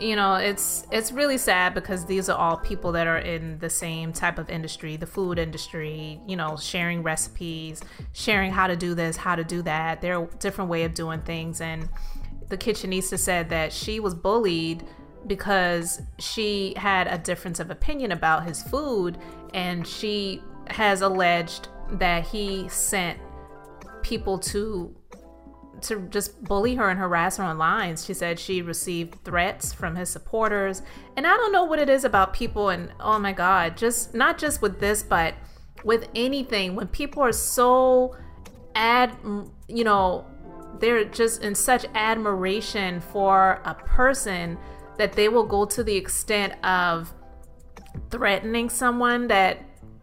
you 0.00 0.16
know 0.16 0.34
it's 0.34 0.86
it's 0.90 1.12
really 1.12 1.38
sad 1.38 1.74
because 1.74 2.06
these 2.06 2.28
are 2.28 2.38
all 2.38 2.56
people 2.56 2.92
that 2.92 3.06
are 3.06 3.18
in 3.18 3.58
the 3.58 3.68
same 3.68 4.12
type 4.12 4.38
of 4.38 4.48
industry 4.48 4.96
the 4.96 5.06
food 5.06 5.38
industry 5.38 6.18
you 6.26 6.36
know 6.36 6.56
sharing 6.56 7.02
recipes 7.02 7.82
sharing 8.12 8.50
how 8.50 8.66
to 8.66 8.76
do 8.76 8.94
this 8.94 9.16
how 9.16 9.36
to 9.36 9.44
do 9.44 9.62
that. 9.62 10.00
They're 10.00 10.22
a 10.22 10.26
different 10.38 10.70
way 10.70 10.84
of 10.84 10.94
doing 10.94 11.20
things. 11.20 11.60
And 11.60 11.88
the 12.48 12.56
kitchenista 12.56 13.18
said 13.18 13.48
that 13.50 13.72
she 13.72 14.00
was 14.00 14.14
bullied 14.14 14.84
because 15.26 16.00
she 16.18 16.74
had 16.76 17.06
a 17.06 17.18
difference 17.18 17.60
of 17.60 17.70
opinion 17.70 18.12
about 18.12 18.44
his 18.44 18.62
food. 18.62 19.18
And 19.54 19.86
she 19.86 20.42
has 20.68 21.02
alleged 21.02 21.68
that 21.92 22.26
he 22.26 22.68
sent 22.68 23.18
people 24.02 24.38
to 24.38 24.94
to 25.82 26.00
just 26.10 26.42
bully 26.44 26.74
her 26.76 26.88
and 26.88 26.98
harass 26.98 27.36
her 27.36 27.44
online. 27.44 27.96
She 27.96 28.14
said 28.14 28.38
she 28.38 28.62
received 28.62 29.24
threats 29.24 29.72
from 29.72 29.96
his 29.96 30.08
supporters. 30.08 30.82
And 31.16 31.26
I 31.26 31.36
don't 31.36 31.52
know 31.52 31.64
what 31.64 31.78
it 31.78 31.88
is 31.88 32.04
about 32.04 32.32
people 32.32 32.68
and 32.68 32.92
oh 33.00 33.18
my 33.18 33.32
god, 33.32 33.76
just 33.76 34.14
not 34.14 34.38
just 34.38 34.62
with 34.62 34.80
this 34.80 35.02
but 35.02 35.34
with 35.84 36.08
anything 36.14 36.74
when 36.74 36.88
people 36.88 37.22
are 37.22 37.32
so 37.32 38.16
ad 38.74 39.16
you 39.68 39.84
know, 39.84 40.26
they're 40.78 41.04
just 41.04 41.42
in 41.42 41.54
such 41.54 41.84
admiration 41.94 43.00
for 43.00 43.60
a 43.64 43.74
person 43.74 44.58
that 44.98 45.12
they 45.12 45.28
will 45.28 45.44
go 45.44 45.64
to 45.64 45.82
the 45.82 45.96
extent 45.96 46.52
of 46.64 47.12
threatening 48.10 48.68
someone 48.68 49.28
that 49.28 49.58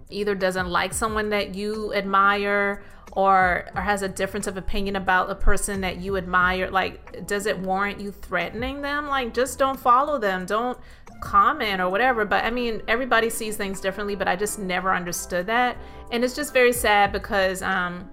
either 0.10 0.36
doesn't 0.36 0.68
like 0.68 0.94
someone 0.94 1.30
that 1.30 1.56
you 1.56 1.94
admire 1.94 2.84
or, 3.17 3.65
or 3.73 3.82
has 3.82 4.03
a 4.03 4.08
difference 4.08 4.45
of 4.45 4.58
opinion 4.58 4.95
about 4.95 5.27
a 5.27 5.34
person 5.34 5.82
that 5.82 5.97
you 5.97 6.17
admire 6.17 6.69
like 6.69 7.25
does 7.25 7.47
it 7.47 7.58
warrant 7.58 7.99
you 7.99 8.12
threatening 8.12 8.84
them? 8.84 9.08
Like 9.08 9.34
just 9.34 9.58
don't 9.58 9.80
follow 9.80 10.19
them. 10.19 10.45
Don't 10.45 10.77
comment 11.19 11.82
or 11.82 11.89
whatever. 11.89 12.25
But 12.25 12.43
i 12.43 12.51
mean 12.51 12.84
everybody 12.88 13.32
sees 13.32 13.58
things 13.58 13.82
differently 13.82 14.13
but 14.13 14.27
i 14.27 14.36
just 14.36 14.60
never 14.60 14.93
understood 14.93 15.47
that. 15.47 15.77
And 16.12 16.23
it's 16.23 16.36
just 16.36 16.53
very 16.53 16.71
sad 16.71 17.12
because 17.12 17.63
um 17.63 18.08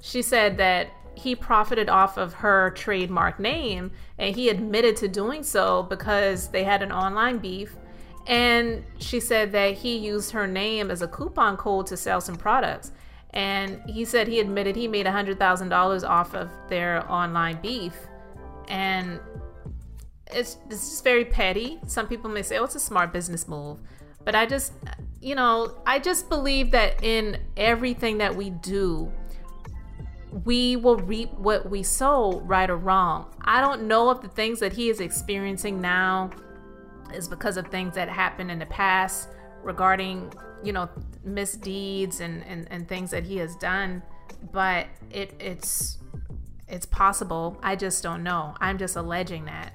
she 0.00 0.22
said 0.22 0.56
that 0.58 0.90
he 1.16 1.34
profited 1.34 1.88
off 1.88 2.16
of 2.16 2.34
her 2.34 2.70
trademark 2.76 3.40
name 3.40 3.90
and 4.16 4.36
he 4.36 4.48
admitted 4.48 4.94
to 4.98 5.08
doing 5.08 5.42
so 5.42 5.82
because 5.82 6.46
they 6.48 6.62
had 6.62 6.82
an 6.82 6.92
online 6.92 7.38
beef. 7.38 7.74
And 8.28 8.84
she 9.00 9.18
said 9.18 9.50
that 9.52 9.74
he 9.74 9.96
used 9.96 10.30
her 10.30 10.46
name 10.46 10.88
as 10.92 11.02
a 11.02 11.08
coupon 11.08 11.56
code 11.56 11.88
to 11.88 11.96
sell 11.96 12.20
some 12.20 12.36
products 12.36 12.92
and 13.36 13.82
he 13.86 14.06
said 14.06 14.26
he 14.26 14.40
admitted 14.40 14.74
he 14.74 14.88
made 14.88 15.04
$100,000 15.04 16.08
off 16.08 16.34
of 16.34 16.50
their 16.70 17.08
online 17.12 17.60
beef. 17.60 17.92
And 18.66 19.20
it's, 20.32 20.56
it's 20.70 20.88
just 20.88 21.04
very 21.04 21.26
petty. 21.26 21.78
Some 21.86 22.08
people 22.08 22.30
may 22.30 22.40
say, 22.40 22.56
oh, 22.56 22.64
it's 22.64 22.76
a 22.76 22.80
smart 22.80 23.12
business 23.12 23.46
move. 23.46 23.78
But 24.24 24.34
I 24.34 24.46
just, 24.46 24.72
you 25.20 25.34
know, 25.34 25.76
I 25.84 25.98
just 25.98 26.30
believe 26.30 26.70
that 26.70 27.04
in 27.04 27.38
everything 27.58 28.16
that 28.18 28.34
we 28.34 28.48
do, 28.48 29.12
we 30.46 30.76
will 30.76 30.96
reap 30.96 31.30
what 31.34 31.68
we 31.68 31.82
sow, 31.82 32.40
right 32.40 32.70
or 32.70 32.78
wrong. 32.78 33.26
I 33.42 33.60
don't 33.60 33.86
know 33.86 34.10
if 34.12 34.22
the 34.22 34.28
things 34.28 34.60
that 34.60 34.72
he 34.72 34.88
is 34.88 35.00
experiencing 35.00 35.78
now 35.78 36.30
is 37.12 37.28
because 37.28 37.58
of 37.58 37.66
things 37.66 37.96
that 37.96 38.08
happened 38.08 38.50
in 38.50 38.58
the 38.58 38.66
past 38.66 39.28
regarding 39.66 40.32
you 40.62 40.72
know 40.72 40.88
misdeeds 41.24 42.20
and, 42.20 42.42
and 42.44 42.66
and 42.70 42.88
things 42.88 43.10
that 43.10 43.24
he 43.24 43.36
has 43.36 43.54
done 43.56 44.02
but 44.52 44.86
it 45.10 45.34
it's 45.38 45.98
it's 46.68 46.86
possible 46.86 47.58
i 47.62 47.76
just 47.76 48.02
don't 48.02 48.22
know 48.22 48.54
i'm 48.60 48.78
just 48.78 48.96
alleging 48.96 49.44
that 49.44 49.72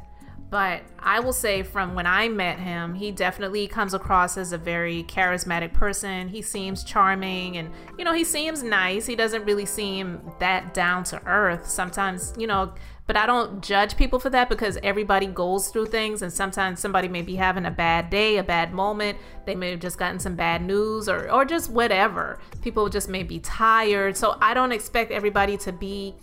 but 0.51 0.82
I 0.99 1.21
will 1.21 1.32
say 1.32 1.63
from 1.63 1.95
when 1.95 2.06
I 2.06 2.27
met 2.27 2.60
him, 2.60 2.93
he 2.93 3.13
definitely 3.13 3.67
comes 3.69 3.93
across 3.93 4.36
as 4.36 4.51
a 4.51 4.58
very 4.58 5.06
charismatic 5.06 5.71
person. 5.71 6.27
He 6.27 6.41
seems 6.41 6.84
charming 6.84 7.56
and, 7.56 7.71
you 7.97 8.04
know, 8.04 8.12
he 8.12 8.25
seems 8.25 8.62
nice. 8.62 9.06
He 9.06 9.15
doesn't 9.15 9.45
really 9.45 9.65
seem 9.65 10.19
that 10.39 10.73
down 10.73 11.06
to 11.06 11.25
earth. 11.25 11.69
Sometimes, 11.69 12.34
you 12.38 12.47
know, 12.47 12.73
but 13.12 13.19
I 13.19 13.26
don't 13.26 13.62
judge 13.62 13.97
people 13.97 14.19
for 14.19 14.30
that 14.30 14.47
because 14.47 14.78
everybody 14.84 15.28
goes 15.28 15.67
through 15.67 15.88
things 15.88 16.21
and 16.21 16.32
sometimes 16.32 16.80
somebody 16.80 17.10
may 17.10 17.21
be 17.21 17.36
having 17.36 17.65
a 17.65 17.69
bad 17.69 18.10
day, 18.10 18.38
a 18.38 18.43
bad 18.43 18.71
moment. 18.71 19.17
They 19.45 19.54
may 19.54 19.71
have 19.71 19.82
just 19.82 19.97
gotten 19.97 20.17
some 20.17 20.38
bad 20.38 20.62
news 20.62 21.10
or 21.10 21.30
or 21.30 21.43
just 21.43 21.69
whatever. 21.69 22.39
People 22.62 22.88
just 22.88 23.10
may 23.10 23.24
be 23.24 23.39
tired. 23.39 24.15
So 24.15 24.38
I 24.41 24.54
don't 24.54 24.71
expect 24.71 25.12
everybody 25.12 25.58
to 25.58 25.74
be 25.74 26.15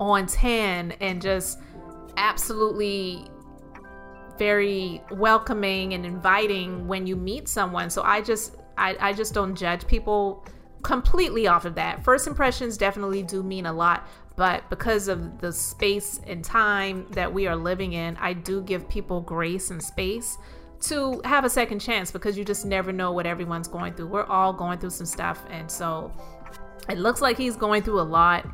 on 0.00 0.26
10 0.26 0.96
and 1.00 1.22
just 1.22 1.60
absolutely 2.16 3.28
very 4.36 5.04
welcoming 5.12 5.94
and 5.94 6.04
inviting 6.04 6.88
when 6.88 7.06
you 7.06 7.14
meet 7.14 7.46
someone. 7.46 7.90
So 7.90 8.02
I 8.02 8.20
just 8.20 8.56
I, 8.76 8.96
I 8.98 9.12
just 9.12 9.34
don't 9.34 9.54
judge 9.54 9.86
people 9.86 10.44
completely 10.84 11.48
off 11.48 11.64
of 11.64 11.74
that. 11.74 12.04
First 12.04 12.26
impressions 12.28 12.76
definitely 12.76 13.22
do 13.22 13.42
mean 13.42 13.66
a 13.66 13.72
lot, 13.72 14.06
but 14.36 14.68
because 14.68 15.08
of 15.08 15.40
the 15.40 15.52
space 15.52 16.20
and 16.26 16.44
time 16.44 17.06
that 17.10 17.32
we 17.32 17.46
are 17.46 17.56
living 17.56 17.92
in, 17.92 18.16
I 18.16 18.32
do 18.32 18.62
give 18.62 18.88
people 18.88 19.20
grace 19.20 19.70
and 19.70 19.82
space 19.82 20.38
to 20.82 21.20
have 21.24 21.44
a 21.44 21.50
second 21.50 21.78
chance 21.78 22.10
because 22.10 22.36
you 22.36 22.44
just 22.44 22.66
never 22.66 22.92
know 22.92 23.12
what 23.12 23.26
everyone's 23.26 23.68
going 23.68 23.94
through. 23.94 24.08
We're 24.08 24.26
all 24.26 24.52
going 24.52 24.78
through 24.78 24.90
some 24.90 25.06
stuff, 25.06 25.44
and 25.50 25.70
so 25.70 26.12
it 26.88 26.98
looks 26.98 27.20
like 27.20 27.38
he's 27.38 27.56
going 27.56 27.82
through 27.82 28.00
a 28.00 28.02
lot. 28.02 28.46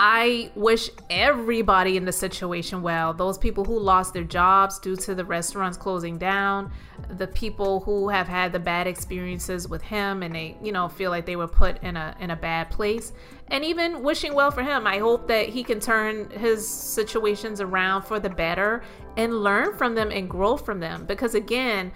I 0.00 0.52
wish 0.54 0.90
everybody 1.10 1.96
in 1.96 2.04
the 2.04 2.12
situation 2.12 2.82
well. 2.82 3.12
Those 3.12 3.36
people 3.36 3.64
who 3.64 3.80
lost 3.80 4.14
their 4.14 4.22
jobs 4.22 4.78
due 4.78 4.94
to 4.94 5.12
the 5.12 5.24
restaurants 5.24 5.76
closing 5.76 6.18
down, 6.18 6.70
the 7.16 7.26
people 7.26 7.80
who 7.80 8.08
have 8.08 8.28
had 8.28 8.52
the 8.52 8.60
bad 8.60 8.86
experiences 8.86 9.66
with 9.66 9.82
him 9.82 10.22
and 10.22 10.32
they, 10.32 10.56
you 10.62 10.70
know, 10.70 10.88
feel 10.88 11.10
like 11.10 11.26
they 11.26 11.34
were 11.34 11.48
put 11.48 11.82
in 11.82 11.96
a 11.96 12.14
in 12.20 12.30
a 12.30 12.36
bad 12.36 12.70
place. 12.70 13.12
And 13.48 13.64
even 13.64 14.04
wishing 14.04 14.34
well 14.34 14.52
for 14.52 14.62
him. 14.62 14.86
I 14.86 14.98
hope 14.98 15.26
that 15.28 15.48
he 15.48 15.64
can 15.64 15.80
turn 15.80 16.30
his 16.30 16.66
situations 16.66 17.60
around 17.60 18.02
for 18.02 18.20
the 18.20 18.30
better 18.30 18.84
and 19.16 19.42
learn 19.42 19.76
from 19.76 19.96
them 19.96 20.12
and 20.12 20.30
grow 20.30 20.56
from 20.56 20.78
them 20.78 21.06
because 21.06 21.34
again, 21.34 21.90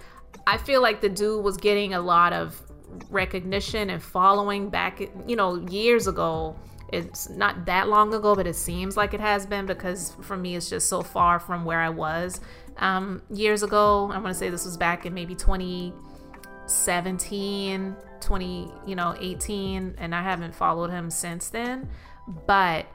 I 0.45 0.57
feel 0.57 0.81
like 0.81 0.99
the 0.99 1.09
dude 1.09 1.41
was 1.41 1.55
getting 1.55 1.93
a 1.93 2.01
lot 2.01 2.33
of 2.33 2.61
recognition 3.09 3.89
and 3.89 4.03
following 4.03 4.69
back, 4.69 4.99
you 5.25 5.37
know, 5.37 5.55
years 5.69 6.07
ago 6.07 6.57
it's 6.93 7.27
not 7.27 7.65
that 7.65 7.89
long 7.89 8.13
ago, 8.13 8.35
but 8.35 8.45
it 8.45 8.55
seems 8.55 8.95
like 8.95 9.15
it 9.15 9.19
has 9.19 9.47
been 9.47 9.65
because 9.65 10.15
for 10.21 10.37
me, 10.37 10.55
it's 10.55 10.69
just 10.69 10.87
so 10.87 11.01
far 11.01 11.39
from 11.39 11.65
where 11.65 11.79
I 11.79 11.89
was 11.89 12.39
um, 12.77 13.23
years 13.31 13.63
ago. 13.63 14.11
I 14.13 14.19
want 14.19 14.27
to 14.27 14.35
say 14.35 14.49
this 14.49 14.65
was 14.65 14.77
back 14.77 15.07
in 15.07 15.13
maybe 15.13 15.33
2017, 15.33 17.95
20, 18.21 18.71
you 18.85 18.95
know, 18.95 19.15
18, 19.19 19.95
and 19.97 20.13
I 20.13 20.21
haven't 20.21 20.53
followed 20.53 20.91
him 20.91 21.09
since 21.09 21.49
then. 21.49 21.89
But 22.45 22.85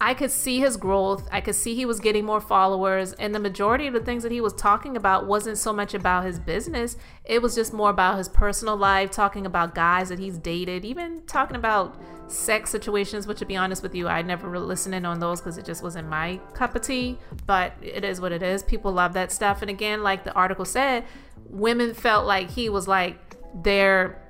I 0.00 0.14
could 0.14 0.30
see 0.30 0.60
his 0.60 0.76
growth. 0.76 1.28
I 1.32 1.40
could 1.40 1.56
see 1.56 1.74
he 1.74 1.84
was 1.84 1.98
getting 1.98 2.24
more 2.24 2.40
followers. 2.40 3.14
And 3.14 3.34
the 3.34 3.40
majority 3.40 3.88
of 3.88 3.94
the 3.94 4.00
things 4.00 4.22
that 4.22 4.30
he 4.30 4.40
was 4.40 4.52
talking 4.52 4.96
about 4.96 5.26
wasn't 5.26 5.58
so 5.58 5.72
much 5.72 5.92
about 5.92 6.24
his 6.24 6.38
business, 6.38 6.96
it 7.24 7.42
was 7.42 7.54
just 7.54 7.72
more 7.72 7.90
about 7.90 8.16
his 8.16 8.28
personal 8.28 8.76
life, 8.76 9.10
talking 9.10 9.44
about 9.44 9.74
guys 9.74 10.08
that 10.10 10.20
he's 10.20 10.38
dated, 10.38 10.84
even 10.84 11.22
talking 11.26 11.56
about 11.56 12.00
sex 12.28 12.70
situations, 12.70 13.26
which 13.26 13.38
to 13.38 13.46
be 13.46 13.56
honest 13.56 13.82
with 13.82 13.94
you, 13.94 14.06
I 14.06 14.22
never 14.22 14.48
really 14.48 14.66
listened 14.66 14.94
in 14.94 15.04
on 15.04 15.18
those 15.18 15.40
because 15.40 15.58
it 15.58 15.64
just 15.64 15.82
wasn't 15.82 16.08
my 16.08 16.38
cup 16.54 16.76
of 16.76 16.82
tea. 16.82 17.18
But 17.46 17.72
it 17.82 18.04
is 18.04 18.20
what 18.20 18.30
it 18.30 18.42
is. 18.42 18.62
People 18.62 18.92
love 18.92 19.14
that 19.14 19.32
stuff. 19.32 19.62
And 19.62 19.70
again, 19.70 20.04
like 20.04 20.22
the 20.22 20.32
article 20.34 20.64
said, 20.64 21.04
women 21.48 21.92
felt 21.92 22.24
like 22.24 22.50
he 22.50 22.68
was 22.68 22.86
like 22.86 23.18
their 23.64 24.22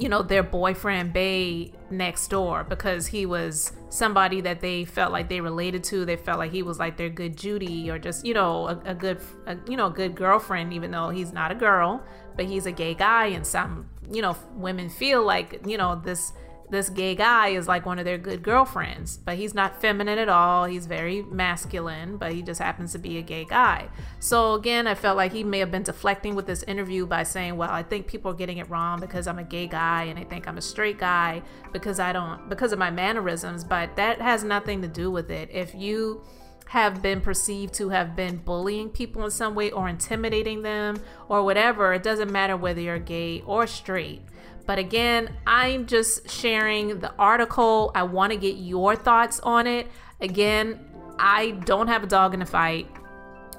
you 0.00 0.08
know, 0.08 0.22
their 0.22 0.42
boyfriend 0.42 1.12
bae 1.12 1.70
next 1.90 2.28
door 2.28 2.64
because 2.64 3.06
he 3.06 3.26
was 3.26 3.72
somebody 3.90 4.40
that 4.40 4.60
they 4.60 4.86
felt 4.86 5.12
like 5.12 5.28
they 5.28 5.42
related 5.42 5.84
to. 5.84 6.06
They 6.06 6.16
felt 6.16 6.38
like 6.38 6.52
he 6.52 6.62
was 6.62 6.78
like 6.78 6.96
their 6.96 7.10
good 7.10 7.36
Judy 7.36 7.90
or 7.90 7.98
just, 7.98 8.24
you 8.24 8.32
know, 8.32 8.68
a, 8.68 8.80
a 8.86 8.94
good, 8.94 9.20
a, 9.46 9.58
you 9.68 9.76
know, 9.76 9.88
a 9.88 9.90
good 9.90 10.14
girlfriend, 10.14 10.72
even 10.72 10.90
though 10.90 11.10
he's 11.10 11.34
not 11.34 11.52
a 11.52 11.54
girl, 11.54 12.02
but 12.34 12.46
he's 12.46 12.64
a 12.64 12.72
gay 12.72 12.94
guy. 12.94 13.26
And 13.26 13.46
some, 13.46 13.90
you 14.10 14.22
know, 14.22 14.34
women 14.54 14.88
feel 14.88 15.22
like, 15.22 15.60
you 15.66 15.76
know, 15.76 16.00
this 16.02 16.32
this 16.70 16.88
gay 16.88 17.14
guy 17.14 17.48
is 17.48 17.66
like 17.66 17.84
one 17.84 17.98
of 17.98 18.04
their 18.04 18.18
good 18.18 18.42
girlfriends, 18.42 19.16
but 19.16 19.36
he's 19.36 19.54
not 19.54 19.80
feminine 19.80 20.18
at 20.18 20.28
all. 20.28 20.64
He's 20.64 20.86
very 20.86 21.22
masculine, 21.22 22.16
but 22.16 22.32
he 22.32 22.42
just 22.42 22.60
happens 22.60 22.92
to 22.92 22.98
be 22.98 23.18
a 23.18 23.22
gay 23.22 23.44
guy. 23.44 23.88
So 24.20 24.54
again, 24.54 24.86
I 24.86 24.94
felt 24.94 25.16
like 25.16 25.32
he 25.32 25.44
may 25.44 25.58
have 25.58 25.70
been 25.70 25.82
deflecting 25.82 26.34
with 26.34 26.46
this 26.46 26.62
interview 26.64 27.06
by 27.06 27.24
saying, 27.24 27.56
"Well, 27.56 27.70
I 27.70 27.82
think 27.82 28.06
people 28.06 28.30
are 28.30 28.34
getting 28.34 28.58
it 28.58 28.70
wrong 28.70 29.00
because 29.00 29.26
I'm 29.26 29.38
a 29.38 29.44
gay 29.44 29.66
guy 29.66 30.04
and 30.04 30.18
they 30.18 30.24
think 30.24 30.46
I'm 30.46 30.58
a 30.58 30.62
straight 30.62 30.98
guy 30.98 31.42
because 31.72 31.98
I 31.98 32.12
don't 32.12 32.48
because 32.48 32.72
of 32.72 32.78
my 32.78 32.90
mannerisms." 32.90 33.64
But 33.64 33.96
that 33.96 34.20
has 34.20 34.44
nothing 34.44 34.82
to 34.82 34.88
do 34.88 35.10
with 35.10 35.30
it. 35.30 35.50
If 35.52 35.74
you 35.74 36.22
have 36.66 37.02
been 37.02 37.20
perceived 37.20 37.74
to 37.74 37.88
have 37.88 38.14
been 38.14 38.36
bullying 38.36 38.88
people 38.88 39.24
in 39.24 39.30
some 39.32 39.56
way 39.56 39.72
or 39.72 39.88
intimidating 39.88 40.62
them 40.62 40.96
or 41.28 41.42
whatever, 41.42 41.92
it 41.92 42.02
doesn't 42.04 42.30
matter 42.30 42.56
whether 42.56 42.80
you're 42.80 43.00
gay 43.00 43.42
or 43.44 43.66
straight 43.66 44.22
but 44.66 44.78
again, 44.78 45.34
I'm 45.46 45.86
just 45.86 46.30
sharing 46.30 47.00
the 47.00 47.12
article. 47.16 47.92
I 47.94 48.02
want 48.04 48.32
to 48.32 48.38
get 48.38 48.56
your 48.56 48.96
thoughts 48.96 49.40
on 49.40 49.66
it. 49.66 49.86
Again, 50.20 50.78
I 51.18 51.50
don't 51.50 51.88
have 51.88 52.02
a 52.02 52.06
dog 52.06 52.34
in 52.34 52.40
the 52.40 52.46
fight. 52.46 52.88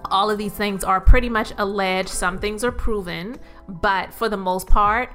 All 0.05 0.29
of 0.29 0.37
these 0.37 0.53
things 0.53 0.83
are 0.83 0.99
pretty 0.99 1.29
much 1.29 1.53
alleged, 1.57 2.09
some 2.09 2.39
things 2.39 2.63
are 2.63 2.71
proven, 2.71 3.37
but 3.67 4.13
for 4.13 4.29
the 4.29 4.37
most 4.37 4.67
part, 4.67 5.13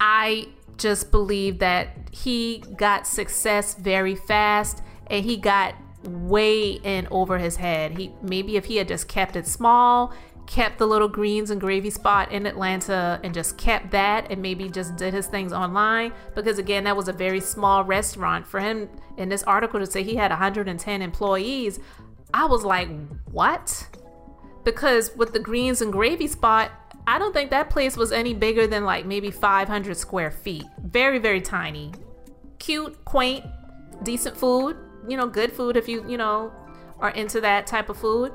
I 0.00 0.48
just 0.76 1.10
believe 1.10 1.60
that 1.60 1.96
he 2.12 2.62
got 2.76 3.06
success 3.06 3.74
very 3.74 4.14
fast 4.14 4.82
and 5.06 5.24
he 5.24 5.36
got 5.36 5.74
way 6.04 6.72
in 6.72 7.08
over 7.10 7.38
his 7.38 7.56
head. 7.56 7.96
He 7.98 8.12
maybe 8.22 8.56
if 8.56 8.66
he 8.66 8.76
had 8.76 8.88
just 8.88 9.08
kept 9.08 9.36
it 9.36 9.46
small 9.46 10.12
kept 10.46 10.78
the 10.78 10.86
little 10.86 11.08
greens 11.08 11.50
and 11.50 11.60
gravy 11.60 11.90
spot 11.90 12.30
in 12.30 12.46
Atlanta 12.46 13.20
and 13.22 13.34
just 13.34 13.58
kept 13.58 13.90
that 13.90 14.30
and 14.30 14.40
maybe 14.40 14.68
just 14.68 14.96
did 14.96 15.12
his 15.12 15.26
things 15.26 15.52
online 15.52 16.12
because 16.34 16.58
again 16.58 16.84
that 16.84 16.96
was 16.96 17.08
a 17.08 17.12
very 17.12 17.40
small 17.40 17.84
restaurant. 17.84 18.46
For 18.46 18.60
him 18.60 18.88
in 19.16 19.28
this 19.28 19.42
article 19.42 19.80
to 19.80 19.86
say 19.86 20.02
he 20.02 20.16
had 20.16 20.30
110 20.30 21.02
employees 21.02 21.80
I 22.32 22.44
was 22.44 22.64
like 22.64 22.88
what? 23.30 23.88
Because 24.64 25.14
with 25.16 25.32
the 25.32 25.40
greens 25.40 25.82
and 25.82 25.92
gravy 25.92 26.26
spot 26.26 26.70
I 27.06 27.18
don't 27.18 27.32
think 27.32 27.50
that 27.50 27.70
place 27.70 27.96
was 27.96 28.12
any 28.12 28.34
bigger 28.34 28.66
than 28.66 28.84
like 28.84 29.06
maybe 29.06 29.30
500 29.30 29.96
square 29.96 30.30
feet. 30.30 30.64
Very 30.82 31.18
very 31.18 31.40
tiny. 31.40 31.92
Cute 32.58 33.04
quaint 33.04 33.44
decent 34.02 34.36
food 34.36 34.76
you 35.08 35.16
know 35.16 35.26
good 35.26 35.50
food 35.50 35.76
if 35.76 35.88
you 35.88 36.06
you 36.06 36.18
know 36.18 36.52
are 36.98 37.10
into 37.10 37.40
that 37.40 37.66
type 37.66 37.88
of 37.88 37.96
food. 37.96 38.32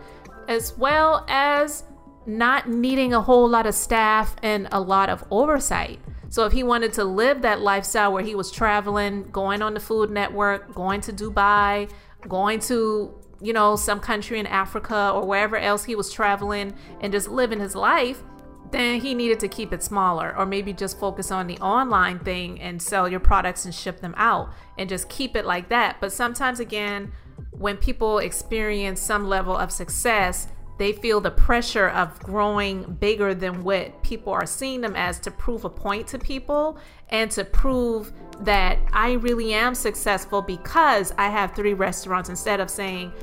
As 0.47 0.77
well 0.77 1.25
as 1.29 1.83
not 2.25 2.69
needing 2.69 3.13
a 3.13 3.21
whole 3.21 3.47
lot 3.47 3.65
of 3.65 3.73
staff 3.73 4.35
and 4.43 4.67
a 4.71 4.79
lot 4.79 5.09
of 5.09 5.23
oversight. 5.31 5.99
So 6.29 6.45
if 6.45 6.53
he 6.53 6.63
wanted 6.63 6.93
to 6.93 7.03
live 7.03 7.41
that 7.41 7.59
lifestyle 7.59 8.13
where 8.13 8.23
he 8.23 8.35
was 8.35 8.51
traveling, 8.51 9.23
going 9.31 9.61
on 9.61 9.73
the 9.73 9.79
Food 9.79 10.11
Network, 10.11 10.73
going 10.73 11.01
to 11.01 11.13
Dubai, 11.13 11.91
going 12.27 12.59
to, 12.61 13.13
you 13.41 13.53
know, 13.53 13.75
some 13.75 13.99
country 13.99 14.39
in 14.39 14.47
Africa 14.47 15.11
or 15.13 15.25
wherever 15.25 15.57
else 15.57 15.83
he 15.83 15.95
was 15.95 16.11
traveling 16.11 16.73
and 17.01 17.11
just 17.11 17.27
living 17.27 17.59
his 17.59 17.75
life, 17.75 18.23
then 18.71 19.01
he 19.01 19.13
needed 19.13 19.39
to 19.41 19.49
keep 19.49 19.73
it 19.73 19.83
smaller 19.83 20.33
or 20.37 20.45
maybe 20.45 20.71
just 20.71 20.97
focus 20.97 21.31
on 21.31 21.47
the 21.47 21.57
online 21.57 22.19
thing 22.19 22.61
and 22.61 22.81
sell 22.81 23.09
your 23.09 23.19
products 23.19 23.65
and 23.65 23.75
ship 23.75 23.99
them 23.99 24.13
out 24.15 24.53
and 24.77 24.87
just 24.87 25.09
keep 25.09 25.35
it 25.35 25.45
like 25.45 25.67
that. 25.67 25.97
But 25.99 26.13
sometimes 26.13 26.61
again, 26.61 27.11
when 27.51 27.75
people 27.75 28.19
experience 28.19 29.01
some 29.01 29.27
level 29.27 29.57
of 29.57 29.71
success, 29.71 30.47
they 30.81 30.93
feel 30.93 31.21
the 31.21 31.29
pressure 31.29 31.89
of 31.89 32.17
growing 32.21 32.81
bigger 32.95 33.35
than 33.35 33.63
what 33.63 34.01
people 34.01 34.33
are 34.33 34.47
seeing 34.47 34.81
them 34.81 34.95
as 34.95 35.19
to 35.19 35.29
prove 35.29 35.63
a 35.63 35.69
point 35.69 36.07
to 36.07 36.17
people 36.17 36.75
and 37.09 37.29
to 37.29 37.45
prove 37.45 38.11
that 38.39 38.79
I 38.91 39.11
really 39.11 39.53
am 39.53 39.75
successful 39.75 40.41
because 40.41 41.13
I 41.19 41.29
have 41.29 41.53
three 41.53 41.75
restaurants 41.75 42.29
instead 42.29 42.59
of 42.59 42.67
saying 42.67 43.13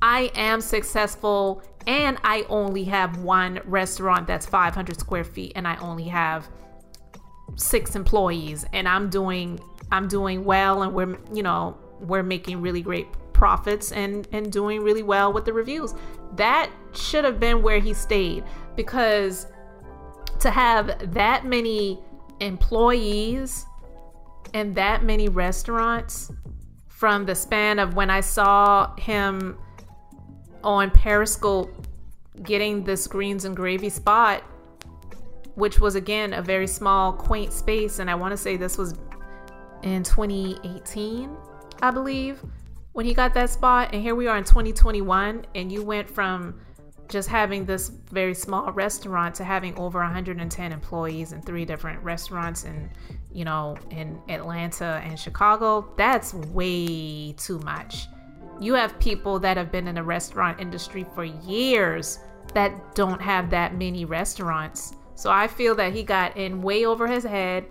I 0.00 0.30
am 0.36 0.60
successful 0.60 1.64
and 1.88 2.16
I 2.22 2.46
only 2.48 2.84
have 2.84 3.16
one 3.16 3.60
restaurant 3.64 4.28
that's 4.28 4.46
500 4.46 5.00
square 5.00 5.24
feet 5.24 5.54
and 5.56 5.66
I 5.66 5.74
only 5.78 6.04
have 6.04 6.48
six 7.56 7.96
employees 7.96 8.64
and 8.72 8.86
I'm 8.86 9.10
doing 9.10 9.58
I'm 9.90 10.06
doing 10.06 10.44
well 10.44 10.84
and 10.84 10.94
we're 10.94 11.18
you 11.34 11.42
know 11.42 11.76
we're 11.98 12.22
making 12.22 12.60
really 12.60 12.82
great 12.82 13.08
profits 13.40 13.90
and 13.90 14.28
and 14.32 14.52
doing 14.52 14.82
really 14.82 15.02
well 15.02 15.32
with 15.32 15.46
the 15.46 15.52
reviews. 15.52 15.94
That 16.36 16.70
should 16.92 17.24
have 17.24 17.40
been 17.40 17.62
where 17.62 17.78
he 17.78 17.94
stayed 17.94 18.44
because 18.76 19.46
to 20.40 20.50
have 20.50 21.14
that 21.14 21.46
many 21.46 21.98
employees 22.40 23.64
and 24.52 24.74
that 24.74 25.02
many 25.04 25.30
restaurants 25.30 26.30
from 26.88 27.24
the 27.24 27.34
span 27.34 27.78
of 27.78 27.94
when 27.94 28.10
I 28.10 28.20
saw 28.20 28.94
him 28.96 29.58
on 30.62 30.90
Periscope 30.90 31.86
getting 32.42 32.84
this 32.84 33.06
greens 33.06 33.46
and 33.46 33.56
gravy 33.56 33.88
spot, 33.88 34.42
which 35.54 35.80
was 35.80 35.94
again 35.94 36.34
a 36.34 36.42
very 36.42 36.66
small, 36.66 37.14
quaint 37.14 37.54
space. 37.54 38.00
And 38.00 38.10
I 38.10 38.14
want 38.14 38.32
to 38.32 38.36
say 38.36 38.58
this 38.58 38.76
was 38.76 38.98
in 39.82 40.02
2018, 40.02 41.34
I 41.80 41.90
believe, 41.90 42.42
when 42.92 43.06
he 43.06 43.14
got 43.14 43.34
that 43.34 43.50
spot. 43.50 43.90
And 43.92 44.02
here 44.02 44.14
we 44.14 44.26
are 44.26 44.36
in 44.36 44.44
2021, 44.44 45.46
and 45.54 45.72
you 45.72 45.82
went 45.82 46.08
from 46.08 46.60
just 47.10 47.28
having 47.28 47.64
this 47.64 47.88
very 47.88 48.34
small 48.34 48.72
restaurant 48.72 49.34
to 49.34 49.44
having 49.44 49.76
over 49.76 49.98
110 49.98 50.72
employees 50.72 51.32
in 51.32 51.42
three 51.42 51.64
different 51.64 52.02
restaurants 52.02 52.64
in 52.64 52.88
you 53.32 53.44
know 53.44 53.76
in 53.90 54.20
Atlanta 54.28 55.02
and 55.04 55.18
Chicago 55.18 55.92
that's 55.96 56.32
way 56.32 57.32
too 57.32 57.58
much 57.60 58.06
you 58.60 58.74
have 58.74 58.98
people 59.00 59.40
that 59.40 59.56
have 59.56 59.72
been 59.72 59.88
in 59.88 59.96
the 59.96 60.02
restaurant 60.02 60.60
industry 60.60 61.04
for 61.14 61.24
years 61.24 62.20
that 62.54 62.94
don't 62.94 63.20
have 63.20 63.50
that 63.50 63.74
many 63.74 64.04
restaurants 64.04 64.94
so 65.16 65.30
I 65.30 65.48
feel 65.48 65.74
that 65.74 65.92
he 65.92 66.04
got 66.04 66.36
in 66.36 66.62
way 66.62 66.86
over 66.86 67.08
his 67.08 67.24
head 67.24 67.66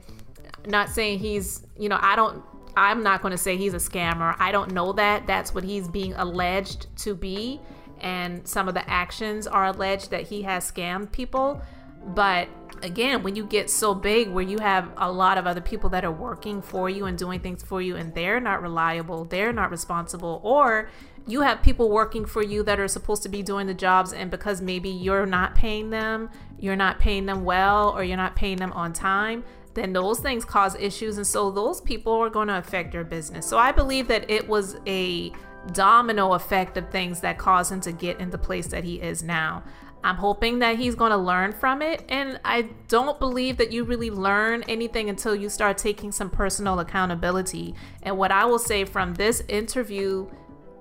not 0.68 0.90
saying 0.90 1.20
he's 1.20 1.66
you 1.78 1.88
know 1.88 1.98
I 2.02 2.18
don't 2.18 2.44
I'm 2.80 3.04
not 3.04 3.22
going 3.22 3.34
to 3.34 3.38
say 3.38 3.58
he's 3.58 3.74
a 3.74 3.78
scammer. 3.78 4.36
I 4.40 4.54
don't 4.54 4.72
know 4.72 4.94
that. 4.94 5.28
That's 5.28 5.54
what 5.54 5.66
he's 5.66 5.90
being 5.90 6.14
alleged 6.14 6.88
to 7.00 7.14
be. 7.14 7.60
And 8.00 8.48
some 8.48 8.70
of 8.70 8.74
the 8.74 8.90
actions 8.90 9.48
are 9.48 9.66
alleged 9.66 10.12
that 10.12 10.22
he 10.22 10.44
has 10.44 10.72
scammed 10.72 11.12
people. 11.12 11.62
But 12.06 12.48
again, 12.82 13.22
when 13.22 13.36
you 13.36 13.46
get 13.46 13.70
so 13.70 13.94
big 13.94 14.30
where 14.30 14.46
you 14.46 14.60
have 14.60 14.90
a 14.96 15.12
lot 15.12 15.38
of 15.38 15.46
other 15.46 15.60
people 15.60 15.90
that 15.90 16.06
are 16.06 16.12
working 16.12 16.62
for 16.62 16.90
you 16.90 17.06
and 17.06 17.18
doing 17.18 17.42
things 17.42 17.62
for 17.62 17.82
you 17.82 17.98
and 17.98 18.16
they're 18.16 18.40
not 18.40 18.62
reliable, 18.62 19.26
they're 19.26 19.52
not 19.52 19.72
responsible, 19.72 20.40
or 20.42 20.90
you 21.28 21.42
have 21.42 21.62
people 21.62 21.90
working 21.90 22.26
for 22.26 22.42
you 22.42 22.64
that 22.64 22.80
are 22.80 22.88
supposed 22.88 23.24
to 23.24 23.30
be 23.30 23.44
doing 23.44 23.68
the 23.68 23.74
jobs 23.74 24.14
and 24.14 24.32
because 24.32 24.62
maybe 24.62 24.90
you're 24.90 25.26
not 25.26 25.54
paying 25.54 25.90
them, 25.90 26.30
you're 26.58 26.78
not 26.78 26.98
paying 26.98 27.26
them 27.26 27.44
well, 27.44 27.90
or 27.90 28.06
you're 28.06 28.16
not 28.16 28.38
paying 28.38 28.58
them 28.58 28.72
on 28.72 28.94
time, 28.94 29.44
then 29.74 29.94
those 29.94 30.20
things 30.20 30.46
cause 30.46 30.76
issues. 30.76 31.18
And 31.18 31.28
so 31.28 31.52
those 31.52 31.82
people 31.82 32.14
are 32.14 32.30
going 32.30 32.48
to 32.48 32.58
affect 32.58 32.94
your 32.94 33.04
business. 33.04 33.46
So 33.46 33.58
I 33.58 33.72
believe 33.72 34.08
that 34.08 34.30
it 34.30 34.48
was 34.48 34.78
a 34.88 35.32
domino 35.74 36.34
effect 36.34 36.78
of 36.78 36.90
things 36.90 37.22
that 37.22 37.38
caused 37.38 37.72
him 37.72 37.82
to 37.82 37.92
get 37.92 38.20
in 38.20 38.30
the 38.30 38.38
place 38.38 38.68
that 38.68 38.84
he 38.84 38.96
is 38.96 39.24
now. 39.24 39.64
I'm 40.04 40.16
hoping 40.16 40.60
that 40.60 40.78
he's 40.78 40.96
going 40.96 41.12
to 41.12 41.18
learn 41.18 41.52
from 41.52 41.82
it. 41.82 42.06
And 42.08 42.40
I 42.46 42.70
don't 42.88 43.20
believe 43.20 43.58
that 43.58 43.72
you 43.72 43.84
really 43.84 44.10
learn 44.10 44.64
anything 44.64 45.10
until 45.10 45.36
you 45.36 45.50
start 45.50 45.78
taking 45.78 46.12
some 46.12 46.30
personal 46.30 46.80
accountability. 46.80 47.76
And 48.04 48.18
what 48.18 48.32
I 48.32 48.46
will 48.46 48.60
say 48.60 48.86
from 48.86 49.16
this 49.16 49.44
interview, 49.50 50.30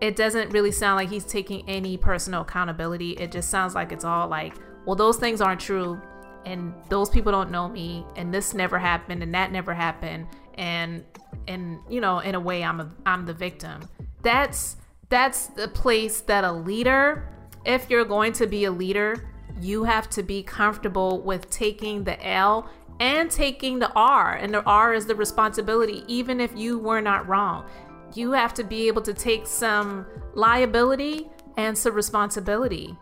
it 0.00 0.14
doesn't 0.14 0.50
really 0.50 0.70
sound 0.70 0.96
like 0.96 1.08
he's 1.08 1.24
taking 1.24 1.68
any 1.68 1.96
personal 1.96 2.42
accountability. 2.42 3.12
It 3.12 3.32
just 3.32 3.50
sounds 3.50 3.74
like 3.74 3.90
it's 3.90 4.04
all 4.04 4.28
like, 4.28 4.54
well, 4.86 4.94
those 4.94 5.16
things 5.16 5.40
aren't 5.40 5.60
true. 5.60 6.00
And 6.50 6.74
those 6.88 7.10
people 7.10 7.32
don't 7.32 7.50
know 7.50 7.68
me. 7.68 8.04
And 8.16 8.32
this 8.32 8.54
never 8.54 8.78
happened. 8.78 9.22
And 9.22 9.34
that 9.34 9.52
never 9.52 9.74
happened. 9.74 10.26
And, 10.54 11.04
and, 11.46 11.78
you 11.88 12.00
know, 12.00 12.18
in 12.18 12.34
a 12.34 12.40
way, 12.40 12.64
I'm 12.64 12.80
a, 12.80 12.90
I'm 13.06 13.26
the 13.26 13.34
victim 13.34 13.88
that's 14.22 14.76
that's 15.08 15.46
the 15.48 15.68
place 15.68 16.20
that 16.22 16.44
a 16.44 16.52
leader 16.52 17.28
if 17.64 17.88
you're 17.88 18.04
going 18.04 18.32
to 18.32 18.46
be 18.46 18.64
a 18.64 18.70
leader 18.70 19.28
you 19.60 19.84
have 19.84 20.08
to 20.10 20.22
be 20.22 20.42
comfortable 20.42 21.20
with 21.22 21.48
taking 21.50 22.04
the 22.04 22.26
L 22.26 22.68
and 23.00 23.30
taking 23.30 23.78
the 23.78 23.92
R 23.92 24.34
and 24.34 24.52
the 24.52 24.62
R 24.64 24.92
is 24.92 25.06
the 25.06 25.14
responsibility 25.14 26.04
even 26.08 26.40
if 26.40 26.56
you 26.56 26.78
were 26.78 27.00
not 27.00 27.26
wrong 27.28 27.68
you 28.14 28.32
have 28.32 28.54
to 28.54 28.64
be 28.64 28.88
able 28.88 29.02
to 29.02 29.14
take 29.14 29.46
some 29.46 30.06
liability 30.34 31.28
and 31.56 31.76
some 31.76 31.94
responsibility 31.94 32.96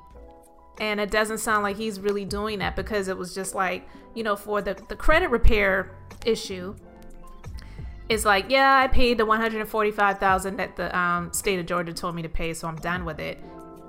and 0.79 1.01
it 1.01 1.11
doesn't 1.11 1.39
sound 1.39 1.63
like 1.63 1.77
he's 1.77 2.01
really 2.01 2.25
doing 2.25 2.59
that 2.59 2.77
because 2.77 3.09
it 3.09 3.17
was 3.17 3.35
just 3.35 3.55
like 3.55 3.89
you 4.15 4.23
know 4.23 4.37
for 4.37 4.61
the, 4.61 4.75
the 4.89 4.97
credit 4.97 5.29
repair 5.29 5.91
issue 6.25 6.75
it's 8.09 8.25
like, 8.25 8.47
yeah, 8.49 8.77
I 8.77 8.87
paid 8.87 9.19
the 9.19 9.27
145,000 9.27 10.57
that 10.57 10.77
the 10.77 10.97
um, 10.97 11.33
state 11.33 11.59
of 11.59 11.67
Georgia 11.67 11.93
told 11.93 12.15
me 12.15 12.23
to 12.23 12.29
pay, 12.29 12.55
so 12.55 12.69
I'm 12.69 12.77
done 12.77 13.05
with 13.05 13.19
it. 13.19 13.39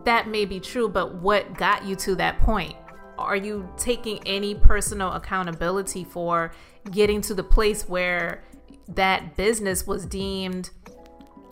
That 0.05 0.27
may 0.27 0.45
be 0.45 0.59
true, 0.59 0.89
but 0.89 1.15
what 1.15 1.55
got 1.55 1.85
you 1.85 1.95
to 1.97 2.15
that 2.15 2.39
point? 2.39 2.75
Are 3.19 3.35
you 3.35 3.69
taking 3.77 4.19
any 4.25 4.55
personal 4.55 5.11
accountability 5.13 6.03
for 6.03 6.51
getting 6.89 7.21
to 7.21 7.33
the 7.33 7.43
place 7.43 7.87
where 7.87 8.43
that 8.89 9.35
business 9.35 9.85
was 9.85 10.05
deemed 10.05 10.69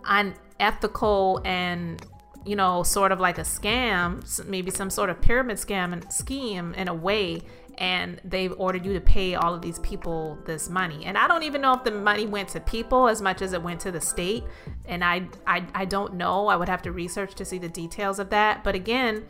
unethical 0.04 1.42
and 1.44 2.04
you 2.46 2.56
know, 2.56 2.82
sort 2.82 3.12
of 3.12 3.20
like 3.20 3.38
a 3.38 3.42
scam, 3.42 4.46
maybe 4.46 4.70
some 4.70 4.88
sort 4.88 5.10
of 5.10 5.20
pyramid 5.20 5.56
scam 5.56 5.92
and 5.92 6.10
scheme 6.12 6.72
in 6.74 6.88
a 6.88 6.94
way, 6.94 7.42
and 7.78 8.20
they've 8.24 8.54
ordered 8.56 8.86
you 8.86 8.92
to 8.94 9.00
pay 9.00 9.34
all 9.34 9.52
of 9.52 9.60
these 9.60 9.78
people 9.80 10.38
this 10.46 10.70
money. 10.70 11.04
And 11.04 11.18
I 11.18 11.28
don't 11.28 11.42
even 11.42 11.60
know 11.60 11.74
if 11.74 11.84
the 11.84 11.90
money 11.90 12.26
went 12.26 12.48
to 12.50 12.60
people 12.60 13.08
as 13.08 13.20
much 13.20 13.42
as 13.42 13.52
it 13.52 13.62
went 13.62 13.80
to 13.80 13.90
the 13.90 14.00
state. 14.00 14.44
And 14.86 15.04
I, 15.04 15.28
I, 15.46 15.66
I 15.74 15.84
don't 15.84 16.14
know. 16.14 16.46
I 16.46 16.56
would 16.56 16.68
have 16.68 16.82
to 16.82 16.92
research 16.92 17.34
to 17.34 17.44
see 17.44 17.58
the 17.58 17.68
details 17.68 18.18
of 18.18 18.30
that. 18.30 18.64
But 18.64 18.74
again, 18.74 19.26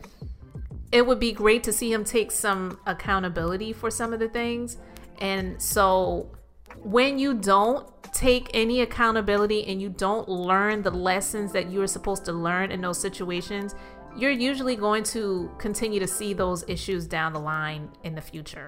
it 0.91 1.05
would 1.05 1.19
be 1.19 1.33
great 1.33 1.63
to 1.63 1.73
see 1.73 1.91
him 1.91 2.05
take 2.05 2.31
some 2.31 2.79
accountability 2.85 3.73
for 3.73 3.91
some 3.91 4.13
of 4.13 4.19
the 4.19 4.29
things. 4.29 4.77
And 5.19 5.61
so 5.61 6.31
when 6.83 7.19
you 7.19 7.33
don't 7.33 7.89
take 8.13 8.49
any 8.53 8.81
accountability 8.81 9.65
and 9.67 9.81
you 9.81 9.89
don't 9.89 10.27
learn 10.27 10.81
the 10.81 10.91
lessons 10.91 11.51
that 11.53 11.69
you 11.69 11.81
are 11.81 11.87
supposed 11.87 12.25
to 12.25 12.33
learn 12.33 12.71
in 12.71 12.81
those 12.81 12.99
situations, 12.99 13.75
you're 14.17 14.31
usually 14.31 14.75
going 14.75 15.03
to 15.03 15.51
continue 15.57 15.99
to 15.99 16.07
see 16.07 16.33
those 16.33 16.63
issues 16.67 17.05
down 17.05 17.33
the 17.33 17.39
line 17.39 17.89
in 18.03 18.15
the 18.15 18.21
future. 18.21 18.67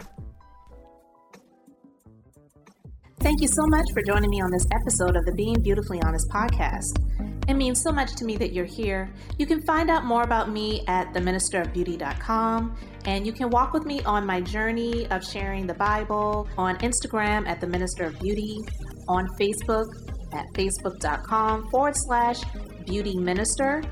Thank 3.21 3.41
you 3.41 3.49
so 3.49 3.67
much 3.67 3.85
for 3.93 4.01
joining 4.01 4.29
me 4.29 4.41
on 4.41 4.49
this 4.49 4.65
episode 4.71 5.17
of 5.17 5.25
the 5.25 5.33
Being 5.33 5.61
Beautifully 5.61 6.01
Honest 6.03 6.29
podcast. 6.29 7.49
It 7.49 7.55
means 7.55 7.81
so 7.81 7.91
much 7.91 8.15
to 8.15 8.23
me 8.23 8.37
that 8.37 8.53
you're 8.53 8.63
here. 8.63 9.11
You 9.37 9.45
can 9.45 9.61
find 9.63 9.89
out 9.89 10.05
more 10.05 10.23
about 10.23 10.49
me 10.49 10.83
at 10.87 11.11
theministerofbeauty.com 11.13 12.77
and 13.05 13.25
you 13.25 13.33
can 13.33 13.49
walk 13.49 13.73
with 13.73 13.85
me 13.85 14.01
on 14.03 14.25
my 14.25 14.39
journey 14.39 15.05
of 15.07 15.21
sharing 15.21 15.67
the 15.67 15.73
Bible 15.73 16.47
on 16.57 16.77
Instagram 16.77 17.45
at 17.45 17.59
the 17.59 17.67
Minister 17.67 18.05
of 18.05 18.17
Beauty, 18.21 18.59
on 19.09 19.27
Facebook 19.39 19.87
at 20.33 20.45
facebook.com 20.53 21.69
forward 21.69 21.95
slash 21.95 22.41
beauty 22.85 23.17
minister. 23.17 23.83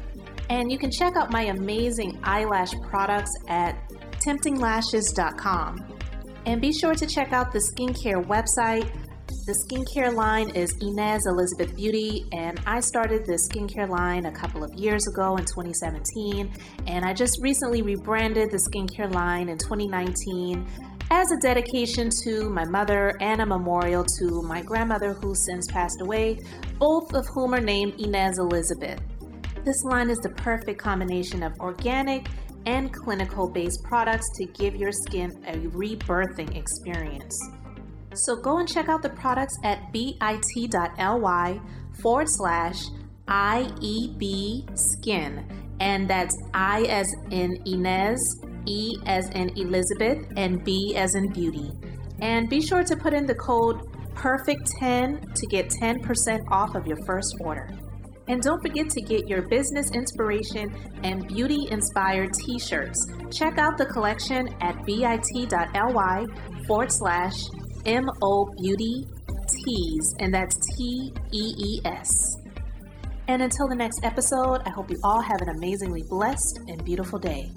And 0.50 0.72
you 0.72 0.78
can 0.78 0.92
check 0.92 1.16
out 1.18 1.32
my 1.32 1.44
amazing 1.46 2.20
eyelash 2.24 2.72
products 2.84 3.32
at 3.50 3.76
temptinglashes.com. 4.26 5.86
And 6.46 6.62
be 6.62 6.72
sure 6.72 6.96
to 6.96 7.06
check 7.06 7.34
out 7.34 7.52
the 7.52 7.60
skincare 7.60 8.24
website. 8.24 8.90
The 9.46 9.54
skincare 9.68 10.14
line 10.14 10.50
is 10.50 10.74
Inez 10.82 11.26
Elizabeth 11.26 11.76
Beauty, 11.76 12.26
and 12.34 12.60
I 12.66 12.80
started 12.82 13.26
the 13.26 13.40
skincare 13.50 13.88
line 13.88 14.26
a 14.26 14.32
couple 14.32 14.64
of 14.64 14.74
years 14.74 15.08
ago 15.08 15.36
in 15.38 15.46
2017. 15.46 16.52
And 16.86 17.06
I 17.06 17.14
just 17.14 17.42
recently 17.42 17.82
rebranded 17.82 18.52
the 18.52 18.58
skincare 18.58 19.14
line 19.14 19.50
in 19.50 19.58
2019 19.58 20.66
as 21.10 21.32
a 21.32 21.38
dedication 21.38 22.10
to 22.24 22.50
my 22.50 22.66
mother 22.66 23.16
and 23.22 23.42
a 23.42 23.46
memorial 23.46 24.04
to 24.20 24.42
my 24.42 24.62
grandmother 24.62 25.14
who 25.14 25.34
since 25.34 25.68
passed 25.68 26.02
away, 26.02 26.40
both 26.78 27.14
of 27.14 27.26
whom 27.28 27.54
are 27.54 27.62
named 27.62 28.00
Inez 28.00 28.40
Elizabeth. 28.40 29.00
This 29.64 29.84
line 29.84 30.10
is 30.10 30.20
the 30.20 30.30
perfect 30.30 30.80
combination 30.80 31.44
of 31.44 31.58
organic 31.60 32.28
and 32.66 32.92
clinical 32.92 33.50
based 33.50 33.82
products 33.84 34.30
to 34.38 34.46
give 34.46 34.76
your 34.76 34.92
skin 34.92 35.32
a 35.48 35.54
rebirthing 35.70 36.56
experience. 36.56 37.38
So 38.14 38.36
go 38.36 38.58
and 38.58 38.68
check 38.68 38.90
out 38.90 39.02
the 39.02 39.10
products 39.10 39.58
at 39.64 39.92
bit.ly 39.94 41.62
forward 42.02 42.28
slash 42.30 42.84
IEB 43.28 44.78
skin. 44.78 45.46
And 45.80 46.10
that's 46.10 46.36
I 46.54 46.84
as 46.84 47.08
in 47.30 47.62
Inez, 47.66 48.20
E 48.68 48.98
as 49.06 49.30
in 49.30 49.50
Elizabeth, 49.58 50.20
and 50.36 50.64
B 50.64 50.96
as 50.96 51.16
in 51.16 51.32
beauty. 51.32 51.72
And 52.22 52.50
be 52.50 52.62
sure 52.62 52.84
to 52.84 52.96
put 52.96 53.14
in 53.14 53.26
the 53.26 53.36
code 53.36 53.82
PERFECT10 54.16 55.34
to 55.34 55.48
get 55.48 55.70
10% 55.70 56.40
off 56.52 56.76
of 56.76 56.88
your 56.88 56.98
first 57.06 57.34
order. 57.42 57.70
And 58.28 58.42
don't 58.42 58.62
forget 58.62 58.90
to 58.90 59.02
get 59.02 59.28
your 59.28 59.48
business 59.48 59.90
inspiration 59.94 60.76
and 61.04 61.26
beauty 61.28 61.68
inspired 61.72 62.34
t 62.34 62.60
shirts. 62.60 63.00
Check 63.32 63.58
out 63.58 63.78
the 63.78 63.86
collection 63.86 64.50
at 64.62 64.86
bit.ly 64.86 66.26
forward 66.68 66.92
slash 66.92 67.36
MO 67.86 68.54
Beauty 68.62 69.06
Tees, 69.48 70.16
and 70.20 70.34
that's 70.34 70.56
T 70.76 71.14
E 71.32 71.54
E 71.58 71.82
S. 71.86 72.10
And 73.30 73.42
until 73.42 73.68
the 73.68 73.76
next 73.76 74.00
episode, 74.04 74.62
I 74.66 74.72
hope 74.72 74.90
you 74.90 74.98
all 75.04 75.22
have 75.22 75.42
an 75.42 75.50
amazingly 75.50 76.04
blessed 76.10 76.60
and 76.68 76.84
beautiful 76.84 77.20
day. 77.20 77.50